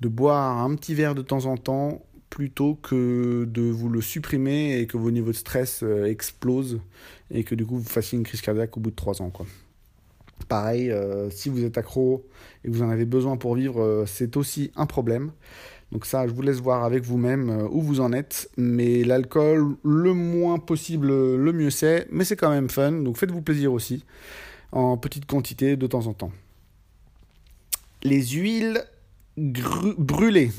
de 0.00 0.08
boire 0.08 0.58
un 0.58 0.74
petit 0.74 0.94
verre 0.94 1.14
de 1.14 1.22
temps 1.22 1.46
en 1.46 1.56
temps 1.56 2.02
plutôt 2.28 2.74
que 2.74 3.46
de 3.48 3.62
vous 3.62 3.88
le 3.88 4.02
supprimer 4.02 4.78
et 4.78 4.86
que 4.86 4.98
vos 4.98 5.10
niveaux 5.10 5.30
de 5.30 5.36
stress 5.36 5.82
euh, 5.82 6.04
explosent 6.04 6.80
et 7.30 7.42
que 7.42 7.54
du 7.54 7.64
coup 7.64 7.78
vous 7.78 7.88
fassiez 7.88 8.18
une 8.18 8.24
crise 8.24 8.42
cardiaque 8.42 8.76
au 8.76 8.80
bout 8.80 8.90
de 8.90 8.96
trois 8.96 9.22
ans. 9.22 9.30
Quoi. 9.30 9.46
Pareil, 10.48 10.90
euh, 10.90 11.30
si 11.30 11.48
vous 11.48 11.64
êtes 11.64 11.78
accro 11.78 12.26
et 12.64 12.68
vous 12.68 12.82
en 12.82 12.90
avez 12.90 13.04
besoin 13.04 13.36
pour 13.36 13.54
vivre, 13.54 13.82
euh, 13.82 14.04
c'est 14.06 14.36
aussi 14.36 14.70
un 14.76 14.86
problème. 14.86 15.32
Donc 15.92 16.06
ça, 16.06 16.26
je 16.26 16.32
vous 16.32 16.42
laisse 16.42 16.58
voir 16.58 16.84
avec 16.84 17.04
vous-même 17.04 17.50
euh, 17.50 17.68
où 17.70 17.80
vous 17.80 18.00
en 18.00 18.12
êtes. 18.12 18.50
Mais 18.56 19.04
l'alcool, 19.04 19.76
le 19.84 20.12
moins 20.12 20.58
possible, 20.58 21.08
le 21.08 21.52
mieux 21.52 21.70
c'est. 21.70 22.06
Mais 22.10 22.24
c'est 22.24 22.36
quand 22.36 22.50
même 22.50 22.68
fun, 22.68 22.92
donc 22.92 23.16
faites-vous 23.16 23.42
plaisir 23.42 23.72
aussi, 23.72 24.04
en 24.72 24.96
petite 24.96 25.26
quantité 25.26 25.76
de 25.76 25.86
temps 25.86 26.06
en 26.06 26.12
temps. 26.12 26.32
Les 28.02 28.22
huiles 28.22 28.84
brûlées, 29.36 30.50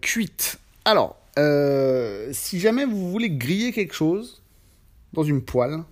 cuites. 0.00 0.58
Alors, 0.84 1.16
si 2.32 2.60
jamais 2.60 2.84
vous 2.84 3.10
voulez 3.10 3.30
griller 3.30 3.72
quelque 3.72 3.94
chose 3.94 4.42
dans 5.12 5.24
une 5.24 5.42
poêle, 5.42 5.82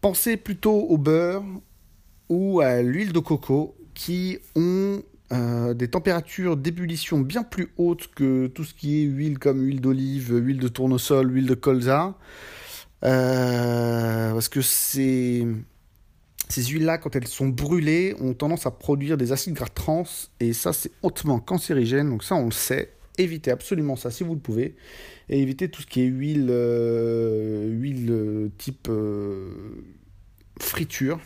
Pensez 0.00 0.36
plutôt 0.36 0.80
au 0.88 0.98
beurre 0.98 1.44
ou 2.28 2.60
à 2.60 2.82
l'huile 2.82 3.12
de 3.12 3.18
coco 3.18 3.76
qui 3.94 4.38
ont 4.54 5.02
euh, 5.32 5.74
des 5.74 5.88
températures 5.88 6.56
d'ébullition 6.56 7.20
bien 7.20 7.42
plus 7.42 7.72
hautes 7.76 8.08
que 8.14 8.46
tout 8.46 8.64
ce 8.64 8.74
qui 8.74 9.00
est 9.00 9.04
huile 9.04 9.38
comme 9.38 9.60
huile 9.62 9.80
d'olive, 9.80 10.34
huile 10.36 10.58
de 10.58 10.68
tournesol, 10.68 11.30
huile 11.34 11.46
de 11.46 11.54
colza. 11.54 12.14
Euh, 13.04 14.32
parce 14.32 14.48
que 14.48 14.60
ces, 14.60 15.46
ces 16.48 16.64
huiles-là, 16.64 16.98
quand 16.98 17.14
elles 17.14 17.26
sont 17.26 17.48
brûlées, 17.48 18.16
ont 18.20 18.34
tendance 18.34 18.66
à 18.66 18.70
produire 18.70 19.16
des 19.16 19.32
acides 19.32 19.54
gras 19.54 19.66
trans. 19.66 20.04
Et 20.40 20.52
ça, 20.52 20.72
c'est 20.72 20.92
hautement 21.02 21.40
cancérigène. 21.40 22.08
Donc 22.08 22.24
ça, 22.24 22.34
on 22.36 22.46
le 22.46 22.52
sait. 22.52 22.94
Évitez 23.18 23.50
absolument 23.50 23.96
ça 23.96 24.10
si 24.10 24.24
vous 24.24 24.34
le 24.34 24.40
pouvez. 24.40 24.76
Et 25.28 25.42
évitez 25.42 25.68
tout 25.68 25.82
ce 25.82 25.86
qui 25.86 26.02
est 26.02 26.06
huile, 26.06 26.48
euh, 26.50 27.66
huile 27.68 28.50
type 28.56 28.88
friture. 30.60 31.20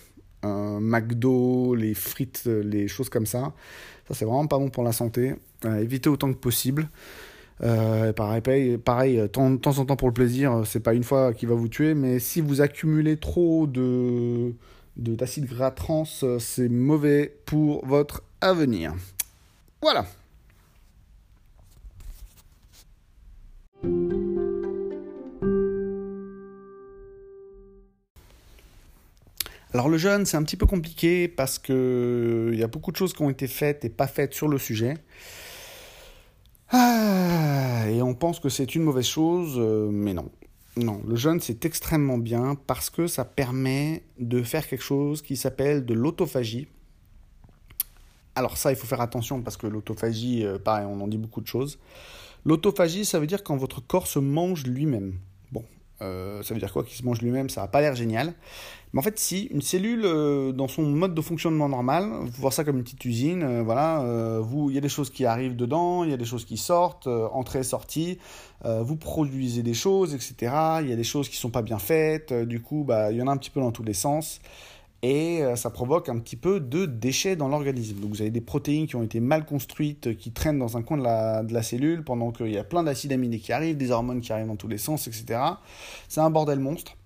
McDo, 0.44 1.74
les 1.74 1.94
frites, 1.94 2.46
les 2.46 2.88
choses 2.88 3.08
comme 3.08 3.26
ça. 3.26 3.52
Ça, 4.08 4.14
c'est 4.14 4.24
vraiment 4.24 4.46
pas 4.46 4.58
bon 4.58 4.70
pour 4.70 4.82
la 4.82 4.92
santé. 4.92 5.34
Euh, 5.64 5.80
évitez 5.80 6.08
autant 6.08 6.32
que 6.32 6.38
possible. 6.38 6.88
Euh, 7.62 8.12
pareil, 8.12 8.76
de 8.76 9.26
temps 9.26 9.78
en 9.78 9.84
temps 9.84 9.96
pour 9.96 10.08
le 10.08 10.14
plaisir, 10.14 10.62
c'est 10.66 10.80
pas 10.80 10.94
une 10.94 11.04
fois 11.04 11.32
qui 11.32 11.46
va 11.46 11.54
vous 11.54 11.68
tuer, 11.68 11.94
mais 11.94 12.18
si 12.18 12.40
vous 12.40 12.60
accumulez 12.60 13.16
trop 13.16 13.66
de 13.66 14.52
d'acide 14.96 15.46
gras 15.46 15.70
trans, 15.70 16.04
c'est 16.04 16.68
mauvais 16.68 17.34
pour 17.46 17.86
votre 17.86 18.24
avenir. 18.40 18.94
Voilà. 19.80 20.06
Alors 29.74 29.88
le 29.88 29.96
jeûne, 29.96 30.26
c'est 30.26 30.36
un 30.36 30.42
petit 30.42 30.56
peu 30.56 30.66
compliqué 30.66 31.28
parce 31.28 31.58
que 31.58 32.50
il 32.52 32.58
y 32.58 32.62
a 32.62 32.66
beaucoup 32.66 32.92
de 32.92 32.96
choses 32.96 33.14
qui 33.14 33.22
ont 33.22 33.30
été 33.30 33.46
faites 33.46 33.84
et 33.84 33.88
pas 33.88 34.06
faites 34.06 34.34
sur 34.34 34.48
le 34.48 34.58
sujet. 34.58 34.98
Ah, 36.68 37.84
et 37.88 38.02
on 38.02 38.14
pense 38.14 38.38
que 38.38 38.48
c'est 38.48 38.74
une 38.74 38.82
mauvaise 38.82 39.06
chose, 39.06 39.54
euh, 39.58 39.88
mais 39.90 40.14
non. 40.14 40.30
Non, 40.76 41.02
le 41.06 41.16
jeûne 41.16 41.40
c'est 41.40 41.64
extrêmement 41.64 42.18
bien 42.18 42.54
parce 42.66 42.90
que 42.90 43.06
ça 43.06 43.24
permet 43.24 44.04
de 44.18 44.42
faire 44.42 44.66
quelque 44.66 44.84
chose 44.84 45.20
qui 45.22 45.36
s'appelle 45.36 45.84
de 45.84 45.94
l'autophagie. 45.94 46.68
Alors 48.34 48.56
ça, 48.56 48.72
il 48.72 48.76
faut 48.76 48.86
faire 48.86 49.02
attention 49.02 49.42
parce 49.42 49.56
que 49.56 49.66
l'autophagie, 49.66 50.44
euh, 50.44 50.58
pareil, 50.58 50.86
on 50.86 51.00
en 51.00 51.08
dit 51.08 51.18
beaucoup 51.18 51.40
de 51.40 51.46
choses. 51.46 51.78
L'autophagie, 52.44 53.04
ça 53.04 53.20
veut 53.20 53.26
dire 53.26 53.44
quand 53.44 53.56
votre 53.56 53.80
corps 53.80 54.06
se 54.06 54.18
mange 54.18 54.64
lui-même. 54.66 55.18
Bon, 55.52 55.64
euh, 56.00 56.42
ça 56.42 56.54
veut 56.54 56.60
dire 56.60 56.72
quoi 56.72 56.82
qu'il 56.82 56.96
se 56.96 57.04
mange 57.04 57.20
lui-même? 57.22 57.48
Ça 57.48 57.60
n'a 57.60 57.68
pas 57.68 57.80
l'air 57.80 57.94
génial. 57.94 58.34
Mais 58.92 58.98
en 58.98 59.02
fait, 59.02 59.18
si, 59.18 59.44
une 59.44 59.62
cellule, 59.62 60.02
euh, 60.04 60.52
dans 60.52 60.68
son 60.68 60.82
mode 60.82 61.14
de 61.14 61.20
fonctionnement 61.20 61.68
normal, 61.68 62.10
vous 62.10 62.30
voyez 62.32 62.54
ça 62.54 62.64
comme 62.64 62.76
une 62.76 62.82
petite 62.82 63.04
usine, 63.04 63.42
euh, 63.42 63.62
voilà, 63.62 64.04
il 64.68 64.74
y 64.74 64.78
a 64.78 64.80
des 64.80 64.88
choses 64.88 65.10
qui 65.10 65.24
arrivent 65.24 65.56
dedans, 65.56 66.04
il 66.04 66.10
y 66.10 66.12
a 66.12 66.16
des 66.16 66.24
choses 66.24 66.44
qui 66.44 66.56
sortent, 66.56 67.06
entrée, 67.06 67.62
sortie, 67.62 68.18
vous 68.64 68.96
produisez 68.96 69.62
des 69.62 69.74
choses, 69.74 70.14
etc. 70.14 70.52
Il 70.82 70.88
y 70.88 70.92
a 70.92 70.96
des 70.96 71.04
choses 71.04 71.28
qui 71.28 71.36
ne 71.36 71.40
sont 71.40 71.50
pas 71.50 71.62
bien 71.62 71.78
faites, 71.78 72.32
du 72.32 72.60
coup, 72.60 72.84
bah, 72.84 73.12
il 73.12 73.18
y 73.18 73.22
en 73.22 73.28
a 73.28 73.32
un 73.32 73.36
petit 73.36 73.50
peu 73.50 73.60
dans 73.60 73.72
tous 73.72 73.84
les 73.84 73.94
sens 73.94 74.40
et 75.02 75.42
euh, 75.42 75.56
ça 75.56 75.70
provoque 75.70 76.08
un 76.08 76.18
petit 76.20 76.36
peu 76.36 76.60
de 76.60 76.86
déchets 76.86 77.34
dans 77.34 77.48
l'organisme. 77.48 77.98
Donc 77.98 78.10
vous 78.10 78.20
avez 78.20 78.30
des 78.30 78.40
protéines 78.40 78.86
qui 78.86 78.94
ont 78.94 79.02
été 79.02 79.18
mal 79.18 79.44
construites, 79.44 80.16
qui 80.16 80.32
traînent 80.32 80.60
dans 80.60 80.76
un 80.76 80.82
coin 80.82 80.96
de 80.96 81.52
la, 81.52 81.62
cellule, 81.62 82.04
pendant 82.04 82.30
qu'il 82.30 82.52
y 82.52 82.58
a 82.58 82.64
plein 82.64 82.84
d'acides 82.84 83.12
aminés 83.12 83.40
qui 83.40 83.52
arrivent, 83.52 83.76
des 83.76 83.90
hormones 83.90 84.20
qui 84.20 84.32
arrivent 84.32 84.46
dans 84.46 84.56
tous 84.56 84.68
les 84.68 84.78
sens, 84.78 85.08
etc. 85.08 85.40
C'est 86.08 86.20
un 86.20 86.30
bordel 86.30 86.60
monstre. 86.60 86.96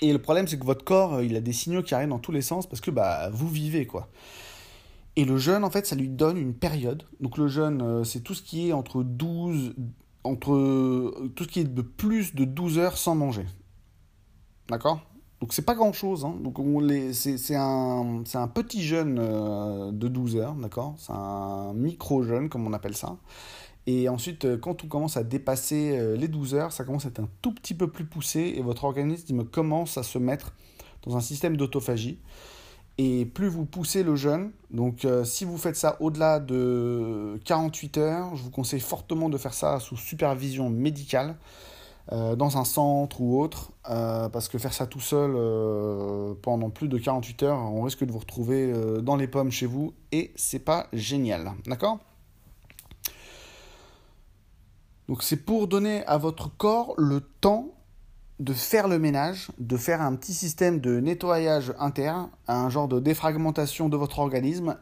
Et 0.00 0.12
le 0.12 0.18
problème, 0.18 0.48
c'est 0.48 0.58
que 0.58 0.64
votre 0.64 0.84
corps, 0.84 1.14
euh, 1.14 1.24
il 1.24 1.36
a 1.36 1.40
des 1.40 1.52
signaux 1.52 1.82
qui 1.82 1.94
arrivent 1.94 2.08
dans 2.08 2.18
tous 2.18 2.32
les 2.32 2.42
sens 2.42 2.66
parce 2.66 2.80
que 2.80 2.90
bah, 2.90 3.28
vous 3.30 3.48
vivez, 3.48 3.86
quoi. 3.86 4.08
Et 5.14 5.26
le 5.26 5.36
jeûne, 5.36 5.64
en 5.64 5.70
fait, 5.70 5.86
ça 5.86 5.94
lui 5.94 6.08
donne 6.08 6.38
une 6.38 6.54
période. 6.54 7.02
Donc 7.20 7.36
le 7.36 7.48
jeûne, 7.48 7.82
euh, 7.82 8.02
c'est 8.02 8.20
tout 8.20 8.34
ce 8.34 8.40
qui 8.40 8.68
est 8.68 8.72
entre 8.72 9.02
12, 9.02 9.74
entre 10.24 11.28
tout 11.36 11.44
ce 11.44 11.48
qui 11.48 11.60
est 11.60 11.64
de 11.64 11.82
plus 11.82 12.34
de 12.34 12.46
12 12.46 12.78
heures 12.78 12.96
sans 12.96 13.14
manger. 13.14 13.44
D'accord? 14.68 15.00
Donc 15.42 15.52
c'est 15.54 15.62
pas 15.62 15.74
grand 15.74 15.92
chose. 15.92 16.24
Hein. 16.24 16.36
C'est 17.12 17.56
un, 17.56 18.48
petit 18.54 18.84
jeûne 18.84 19.18
euh, 19.20 19.90
de 19.90 20.06
12 20.06 20.36
heures, 20.36 20.54
d'accord? 20.54 20.94
C'est 20.98 21.10
un 21.12 21.72
micro-jeûne, 21.74 22.48
comme 22.48 22.64
on 22.64 22.72
appelle 22.72 22.94
ça. 22.94 23.16
Et 23.88 24.08
ensuite, 24.08 24.44
euh, 24.44 24.56
quand 24.56 24.84
on 24.84 24.86
commence 24.86 25.16
à 25.16 25.24
dépasser 25.24 25.98
euh, 25.98 26.16
les 26.16 26.28
12 26.28 26.54
heures, 26.54 26.70
ça 26.70 26.84
commence 26.84 27.06
à 27.06 27.08
être 27.08 27.18
un 27.18 27.28
tout 27.42 27.52
petit 27.52 27.74
peu 27.74 27.90
plus 27.90 28.04
poussé 28.04 28.54
et 28.56 28.62
votre 28.62 28.84
organisme 28.84 29.44
commence 29.44 29.98
à 29.98 30.04
se 30.04 30.16
mettre 30.16 30.54
dans 31.04 31.16
un 31.16 31.20
système 31.20 31.56
d'autophagie. 31.56 32.20
Et 32.98 33.24
plus 33.24 33.48
vous 33.48 33.64
poussez 33.64 34.04
le 34.04 34.14
jeûne, 34.14 34.52
donc 34.70 35.06
si 35.24 35.46
vous 35.46 35.56
faites 35.56 35.76
ça 35.76 35.96
au-delà 35.98 36.38
de 36.38 37.40
48 37.46 37.98
heures, 37.98 38.36
je 38.36 38.42
vous 38.42 38.50
conseille 38.50 38.80
fortement 38.80 39.30
de 39.30 39.38
faire 39.38 39.54
ça 39.54 39.80
sous 39.80 39.96
supervision 39.96 40.68
médicale. 40.68 41.36
Euh, 42.10 42.34
dans 42.34 42.58
un 42.58 42.64
centre 42.64 43.20
ou 43.20 43.40
autre, 43.40 43.70
euh, 43.88 44.28
parce 44.28 44.48
que 44.48 44.58
faire 44.58 44.74
ça 44.74 44.88
tout 44.88 45.00
seul 45.00 45.34
euh, 45.36 46.34
pendant 46.42 46.68
plus 46.68 46.88
de 46.88 46.98
48 46.98 47.44
heures, 47.44 47.58
on 47.58 47.82
risque 47.82 48.02
de 48.04 48.10
vous 48.10 48.18
retrouver 48.18 48.72
dans 49.02 49.14
les 49.14 49.28
pommes 49.28 49.52
chez 49.52 49.66
vous 49.66 49.94
et 50.10 50.32
c'est 50.34 50.58
pas 50.58 50.88
génial. 50.92 51.52
D'accord? 51.66 52.00
Donc 55.08 55.22
c'est 55.22 55.36
pour 55.36 55.68
donner 55.68 56.04
à 56.06 56.18
votre 56.18 56.48
corps 56.56 56.94
le 56.96 57.20
temps 57.20 57.68
de 58.40 58.52
faire 58.52 58.88
le 58.88 58.98
ménage, 58.98 59.52
de 59.58 59.76
faire 59.76 60.02
un 60.02 60.16
petit 60.16 60.34
système 60.34 60.80
de 60.80 60.98
nettoyage 60.98 61.72
interne, 61.78 62.30
un 62.48 62.68
genre 62.68 62.88
de 62.88 62.98
défragmentation 62.98 63.88
de 63.88 63.96
votre 63.96 64.18
organisme 64.18 64.76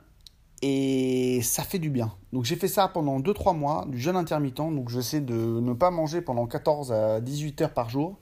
et 0.62 1.40
ça 1.42 1.62
fait 1.62 1.79
du 1.79 1.90
bien. 1.90 2.12
Donc 2.33 2.44
j'ai 2.44 2.57
fait 2.57 2.68
ça 2.68 2.88
pendant 2.88 3.18
2-3 3.20 3.57
mois, 3.57 3.87
du 3.88 3.99
jeûne 3.99 4.16
intermittent, 4.16 4.57
donc 4.57 4.90
j'essaie 4.90 5.20
de 5.20 5.35
ne 5.35 5.73
pas 5.73 5.90
manger 5.90 6.20
pendant 6.20 6.46
14 6.46 6.92
à 6.92 7.20
18 7.20 7.62
heures 7.62 7.75
par 7.75 7.88
jour. 7.88 8.18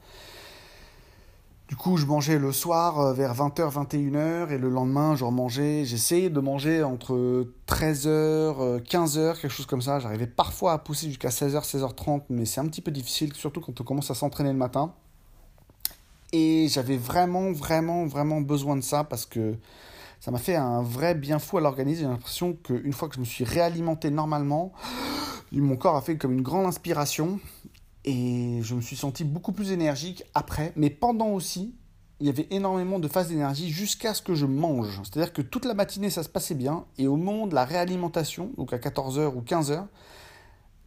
Du 1.68 1.77
coup, 1.77 1.98
je 1.98 2.07
mangeais 2.07 2.38
le 2.38 2.51
soir 2.51 2.98
euh, 2.98 3.12
vers 3.12 3.35
20h, 3.35 3.70
21h, 3.70 4.51
et 4.51 4.57
le 4.57 4.70
lendemain, 4.70 5.14
je 5.16 5.24
remangeais. 5.24 5.85
J'essayais 5.85 6.31
de 6.31 6.40
manger 6.40 6.83
entre 6.83 7.46
13h, 7.66 8.81
15h, 8.81 9.38
quelque 9.38 9.51
chose 9.51 9.66
comme 9.66 9.83
ça. 9.83 9.98
J'arrivais 9.98 10.27
parfois 10.27 10.72
à 10.72 10.79
pousser 10.79 11.09
jusqu'à 11.09 11.29
16h, 11.29 11.68
16h30, 11.68 12.22
mais 12.31 12.46
c'est 12.46 12.61
un 12.61 12.66
petit 12.66 12.81
peu 12.81 12.90
difficile, 12.90 13.35
surtout 13.35 13.61
quand 13.61 13.79
on 13.79 13.85
commence 13.85 14.11
à 14.11 14.14
s'entraîner 14.14 14.51
le 14.51 14.57
matin. 14.57 14.94
Et 16.33 16.68
j'avais 16.70 16.96
vraiment, 16.96 17.53
vraiment, 17.53 18.07
vraiment 18.07 18.40
besoin 18.40 18.74
de 18.77 18.83
ça 18.83 19.05
parce 19.05 19.27
que 19.27 19.55
ça 20.20 20.31
m'a 20.31 20.38
fait 20.38 20.57
un 20.57 20.83
vrai 20.83 21.14
bien 21.14 21.38
fou 21.38 21.59
à 21.59 21.61
l'organisme. 21.61 22.02
J'ai 22.02 22.09
l'impression 22.09 22.54
qu'une 22.54 22.92
fois 22.92 23.09
que 23.09 23.14
je 23.14 23.20
me 23.20 23.24
suis 23.24 23.44
réalimenté 23.44 24.11
normalement, 24.11 24.72
mon 25.52 25.76
corps 25.76 25.96
a 25.96 26.02
fait 26.02 26.16
comme 26.16 26.33
une 26.33 26.42
grande 26.42 26.66
inspiration 26.66 27.40
et 28.04 28.61
je 28.62 28.74
me 28.74 28.81
suis 28.81 28.96
senti 28.96 29.24
beaucoup 29.24 29.52
plus 29.52 29.70
énergique 29.72 30.24
après, 30.35 30.72
mais 30.76 30.90
pendant 30.90 31.28
aussi, 31.28 31.74
il 32.20 32.26
y 32.26 32.31
avait 32.31 32.48
énormément 32.50 32.98
de 32.98 33.07
phases 33.07 33.28
d'énergie 33.28 33.70
jusqu'à 33.70 34.14
ce 34.14 34.22
que 34.22 34.35
je 34.35 34.46
mange. 34.46 35.00
C'est-à-dire 35.04 35.33
que 35.33 35.42
toute 35.42 35.64
la 35.64 35.74
matinée, 35.74 36.11
ça 36.11 36.22
se 36.22 36.28
passait 36.28 36.54
bien, 36.54 36.85
et 36.96 37.07
au 37.07 37.16
moment 37.16 37.46
de 37.46 37.54
la 37.54 37.64
réalimentation, 37.64 38.50
donc 38.57 38.72
à 38.72 38.78
14h 38.78 39.35
ou 39.35 39.42
15h, 39.42 39.87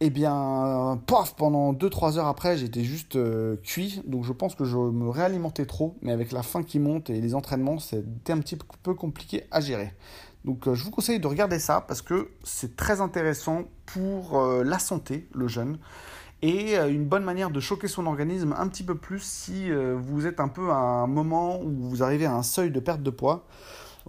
eh 0.04 0.10
bien, 0.10 1.00
paf, 1.06 1.36
pendant 1.36 1.72
2-3 1.72 2.18
heures 2.18 2.26
après, 2.26 2.58
j'étais 2.58 2.82
juste 2.82 3.14
euh, 3.14 3.54
cuit. 3.62 4.02
Donc 4.04 4.24
je 4.24 4.32
pense 4.32 4.56
que 4.56 4.64
je 4.64 4.76
me 4.76 5.08
réalimentais 5.08 5.64
trop. 5.64 5.96
Mais 6.02 6.10
avec 6.10 6.32
la 6.32 6.42
faim 6.42 6.64
qui 6.64 6.80
monte 6.80 7.08
et 7.08 7.20
les 7.20 7.36
entraînements, 7.36 7.78
c'était 7.78 8.32
un 8.32 8.40
petit 8.40 8.58
peu 8.82 8.94
compliqué 8.94 9.44
à 9.52 9.60
gérer. 9.60 9.94
Donc 10.44 10.66
euh, 10.66 10.74
je 10.74 10.82
vous 10.82 10.90
conseille 10.90 11.20
de 11.20 11.26
regarder 11.28 11.60
ça 11.60 11.84
parce 11.86 12.02
que 12.02 12.32
c'est 12.42 12.74
très 12.74 13.00
intéressant 13.00 13.62
pour 13.86 14.40
euh, 14.40 14.64
la 14.64 14.80
santé, 14.80 15.28
le 15.34 15.46
jeûne. 15.46 15.78
Et 16.44 16.74
une 16.76 17.04
bonne 17.04 17.22
manière 17.22 17.50
de 17.50 17.60
choquer 17.60 17.86
son 17.86 18.04
organisme 18.06 18.52
un 18.58 18.66
petit 18.66 18.82
peu 18.82 18.96
plus 18.96 19.22
si 19.22 19.70
vous 19.70 20.26
êtes 20.26 20.40
un 20.40 20.48
peu 20.48 20.72
à 20.72 20.74
un 20.74 21.06
moment 21.06 21.60
où 21.62 21.70
vous 21.70 22.02
arrivez 22.02 22.26
à 22.26 22.34
un 22.34 22.42
seuil 22.42 22.72
de 22.72 22.80
perte 22.80 23.00
de 23.00 23.10
poids 23.10 23.46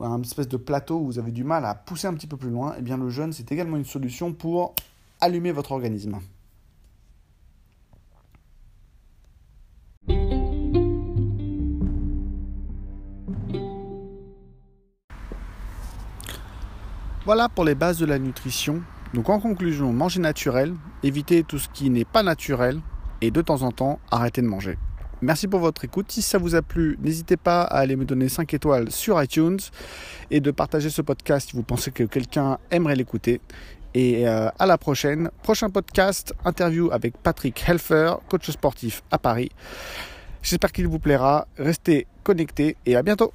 à 0.01 0.07
un 0.07 0.19
espèce 0.23 0.47
de 0.47 0.57
plateau 0.57 0.97
où 0.97 1.05
vous 1.05 1.19
avez 1.19 1.31
du 1.31 1.43
mal 1.43 1.63
à 1.63 1.75
pousser 1.75 2.07
un 2.07 2.15
petit 2.15 2.25
peu 2.25 2.35
plus 2.35 2.49
loin, 2.49 2.73
eh 2.79 2.81
bien 2.81 2.97
le 2.97 3.09
jeûne 3.09 3.33
c'est 3.33 3.51
également 3.51 3.77
une 3.77 3.85
solution 3.85 4.33
pour 4.33 4.73
allumer 5.23 5.53
votre 5.53 5.71
organisme. 5.71 6.19
Voilà 17.25 17.47
pour 17.47 17.63
les 17.63 17.73
bases 17.73 17.99
de 17.99 18.05
la 18.05 18.19
nutrition. 18.19 18.81
Donc 19.13 19.29
en 19.29 19.39
conclusion, 19.39 19.93
manger 19.93 20.19
naturel, 20.19 20.75
éviter 21.03 21.43
tout 21.43 21.57
ce 21.57 21.69
qui 21.69 21.89
n'est 21.89 22.03
pas 22.03 22.21
naturel 22.21 22.81
et 23.21 23.31
de 23.31 23.41
temps 23.41 23.61
en 23.61 23.71
temps 23.71 23.99
arrêter 24.11 24.41
de 24.41 24.47
manger. 24.47 24.77
Merci 25.21 25.47
pour 25.47 25.61
votre 25.61 25.85
écoute. 25.85 26.11
Si 26.11 26.21
ça 26.21 26.37
vous 26.37 26.55
a 26.55 26.61
plu, 26.61 26.97
n'hésitez 27.01 27.37
pas 27.37 27.61
à 27.61 27.77
aller 27.77 27.95
me 27.95 28.03
donner 28.03 28.27
5 28.27 28.53
étoiles 28.53 28.91
sur 28.91 29.23
iTunes 29.23 29.59
et 30.31 30.41
de 30.41 30.51
partager 30.51 30.89
ce 30.89 31.01
podcast 31.01 31.49
si 31.49 31.55
vous 31.55 31.63
pensez 31.63 31.91
que 31.91 32.03
quelqu'un 32.03 32.57
aimerait 32.71 32.97
l'écouter. 32.97 33.39
Et 33.93 34.27
euh, 34.27 34.49
à 34.57 34.65
la 34.65 34.77
prochaine. 34.77 35.29
Prochain 35.43 35.69
podcast, 35.69 36.33
interview 36.45 36.89
avec 36.91 37.17
Patrick 37.17 37.63
Helfer, 37.67 38.15
coach 38.27 38.49
sportif 38.49 39.03
à 39.11 39.17
Paris. 39.17 39.49
J'espère 40.41 40.71
qu'il 40.71 40.87
vous 40.87 40.99
plaira. 40.99 41.47
Restez 41.57 42.07
connectés 42.23 42.75
et 42.85 42.95
à 42.95 43.03
bientôt. 43.03 43.33